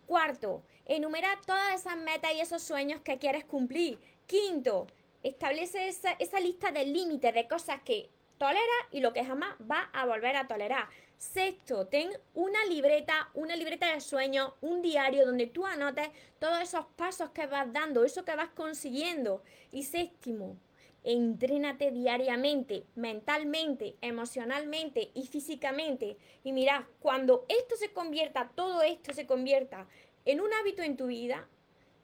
Cuarto, 0.07 0.63
enumera 0.87 1.39
todas 1.45 1.79
esas 1.79 1.97
metas 1.97 2.33
y 2.33 2.39
esos 2.39 2.63
sueños 2.63 3.01
que 3.01 3.19
quieres 3.19 3.45
cumplir. 3.45 3.99
Quinto, 4.25 4.87
establece 5.29 5.87
esa, 5.87 6.39
lista 6.39 6.71
de 6.71 6.85
límites, 6.85 7.33
de 7.33 7.47
cosas 7.47 7.81
que 7.81 8.11
tolera 8.37 8.59
y 8.91 8.99
lo 8.99 9.13
que 9.13 9.25
jamás 9.25 9.55
va 9.69 9.89
a 9.93 10.05
volver 10.05 10.35
a 10.35 10.47
tolerar. 10.47 10.87
Sexto, 11.17 11.87
ten 11.87 12.09
una 12.33 12.65
libreta, 12.65 13.29
una 13.33 13.55
libreta 13.55 13.93
de 13.93 14.01
sueños, 14.01 14.53
un 14.61 14.81
diario 14.81 15.25
donde 15.25 15.47
tú 15.47 15.65
anotes 15.65 16.09
todos 16.39 16.61
esos 16.61 16.85
pasos 16.95 17.29
que 17.31 17.47
vas 17.47 17.71
dando, 17.71 18.03
eso 18.03 18.25
que 18.25 18.35
vas 18.35 18.49
consiguiendo. 18.49 19.41
Y 19.71 19.83
séptimo, 19.83 20.57
entrénate 21.03 21.91
diariamente, 21.91 22.85
mentalmente, 22.95 23.95
emocionalmente 24.01 25.11
y 25.13 25.27
físicamente. 25.27 26.17
Y 26.43 26.51
mira, 26.51 26.87
cuando 26.99 27.45
esto 27.47 27.75
se 27.77 27.93
convierta, 27.93 28.51
todo 28.55 28.81
esto 28.81 29.13
se 29.13 29.25
convierta 29.25 29.87
en 30.25 30.41
un 30.41 30.51
hábito 30.53 30.81
en 30.81 30.97
tu 30.97 31.07
vida, 31.07 31.47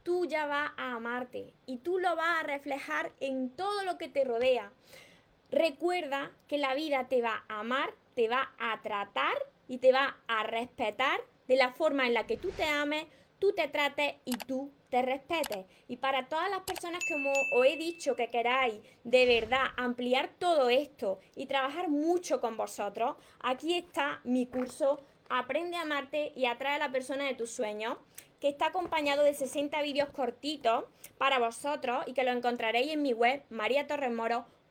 tú 0.04 0.26
ya 0.26 0.46
vas 0.46 0.72
a 0.78 0.94
amarte 0.94 1.54
y 1.66 1.78
tú 1.78 2.00
lo 2.00 2.16
vas 2.16 2.40
a 2.40 2.44
reflejar 2.44 3.12
en 3.20 3.50
todo 3.50 3.84
lo 3.84 3.98
que 3.98 4.08
te 4.08 4.24
rodea. 4.24 4.72
Recuerda 5.52 6.32
que 6.48 6.58
la 6.58 6.74
vida 6.74 7.08
te 7.08 7.22
va 7.22 7.44
a 7.48 7.60
amar, 7.60 7.94
te 8.16 8.28
va 8.28 8.54
a 8.58 8.82
tratar 8.82 9.38
y 9.68 9.78
te 9.78 9.92
va 9.92 10.18
a 10.28 10.44
respetar 10.44 11.20
de 11.48 11.56
la 11.56 11.72
forma 11.74 12.08
en 12.08 12.14
la 12.14 12.26
que 12.26 12.38
tú 12.38 12.52
te 12.52 12.64
ames, 12.64 13.06
tú 13.38 13.54
te 13.54 13.68
trates 13.68 14.16
y 14.26 14.38
tú 14.38 14.72
te 14.90 15.02
respetes. 15.02 15.66
Y 15.88 15.98
para 15.98 16.28
todas 16.28 16.50
las 16.50 16.62
personas 16.62 17.04
que 17.06 17.16
os 17.16 17.66
he 17.66 17.78
dicho 17.78 18.16
que 18.16 18.30
queráis 18.30 18.82
de 19.04 19.26
verdad 19.26 19.66
ampliar 19.78 20.30
todo 20.40 20.70
esto 20.70 21.20
y 21.36 21.46
trabajar 21.46 21.90
mucho 21.90 22.40
con 22.40 22.58
vosotros, 22.58 23.16
aquí 23.42 23.76
está 23.76 24.22
mi 24.24 24.48
curso 24.48 25.00
Aprende 25.34 25.78
a 25.78 25.84
amarte 25.84 26.34
y 26.36 26.46
atrae 26.46 26.76
a 26.76 26.78
la 26.78 26.92
persona 26.92 27.24
de 27.24 27.36
tus 27.36 27.52
sueños, 27.52 27.98
que 28.42 28.50
está 28.50 28.66
acompañado 28.66 29.24
de 29.24 29.34
60 29.34 29.82
vídeos 29.82 30.10
cortitos 30.10 30.84
para 31.18 31.40
vosotros 31.40 32.04
y 32.06 32.12
que 32.12 32.26
lo 32.26 32.32
encontraréis 32.32 32.92
en 32.92 33.02
mi 33.02 33.14
web 33.14 33.42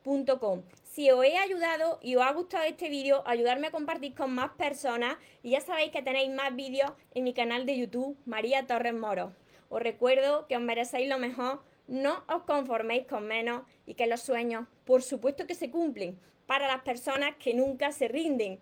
mariatorresmoro.com. 0.05 0.63
Si 0.83 1.09
os 1.09 1.23
he 1.23 1.37
ayudado 1.37 1.99
y 2.01 2.15
os 2.15 2.23
ha 2.23 2.33
gustado 2.33 2.65
este 2.65 2.89
vídeo, 2.89 3.23
ayudarme 3.25 3.67
a 3.67 3.71
compartir 3.71 4.13
con 4.13 4.33
más 4.33 4.51
personas 4.51 5.17
y 5.41 5.51
ya 5.51 5.61
sabéis 5.61 5.91
que 5.91 6.01
tenéis 6.01 6.29
más 6.31 6.55
vídeos 6.55 6.91
en 7.13 7.23
mi 7.23 7.33
canal 7.33 7.65
de 7.65 7.77
YouTube, 7.77 8.17
María 8.25 8.67
Torres 8.67 8.93
Moro. 8.93 9.33
Os 9.69 9.81
recuerdo 9.81 10.47
que 10.47 10.57
os 10.57 10.61
merecéis 10.61 11.07
lo 11.07 11.17
mejor, 11.17 11.61
no 11.87 12.23
os 12.27 12.43
conforméis 12.43 13.07
con 13.07 13.25
menos 13.25 13.63
y 13.85 13.93
que 13.93 14.07
los 14.07 14.21
sueños, 14.21 14.67
por 14.85 15.01
supuesto 15.01 15.47
que 15.47 15.55
se 15.55 15.71
cumplen 15.71 16.19
para 16.45 16.67
las 16.67 16.81
personas 16.81 17.35
que 17.37 17.53
nunca 17.53 17.91
se 17.91 18.07
rinden. 18.09 18.59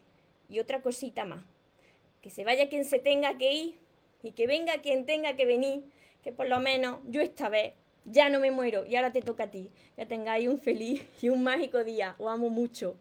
Y 0.49 0.59
otra 0.59 0.81
cosita 0.81 1.25
más, 1.25 1.43
que 2.21 2.29
se 2.29 2.43
vaya 2.43 2.69
quien 2.69 2.85
se 2.85 2.99
tenga 2.99 3.37
que 3.37 3.51
ir 3.53 3.79
y 4.21 4.31
que 4.33 4.45
venga 4.45 4.81
quien 4.81 5.05
tenga 5.05 5.35
que 5.35 5.45
venir, 5.45 5.83
que 6.23 6.31
por 6.31 6.47
lo 6.47 6.59
menos 6.59 6.99
yo 7.07 7.21
esta 7.21 7.49
vez 7.49 7.73
ya 8.11 8.29
no 8.29 8.39
me 8.39 8.51
muero 8.51 8.85
y 8.85 8.95
ahora 8.95 9.11
te 9.11 9.21
toca 9.21 9.45
a 9.45 9.51
ti. 9.51 9.69
Que 9.95 10.05
tengáis 10.05 10.47
un 10.47 10.59
feliz 10.59 11.03
y 11.21 11.29
un 11.29 11.43
mágico 11.43 11.83
día. 11.83 12.15
Os 12.17 12.29
amo 12.29 12.49
mucho. 12.49 12.95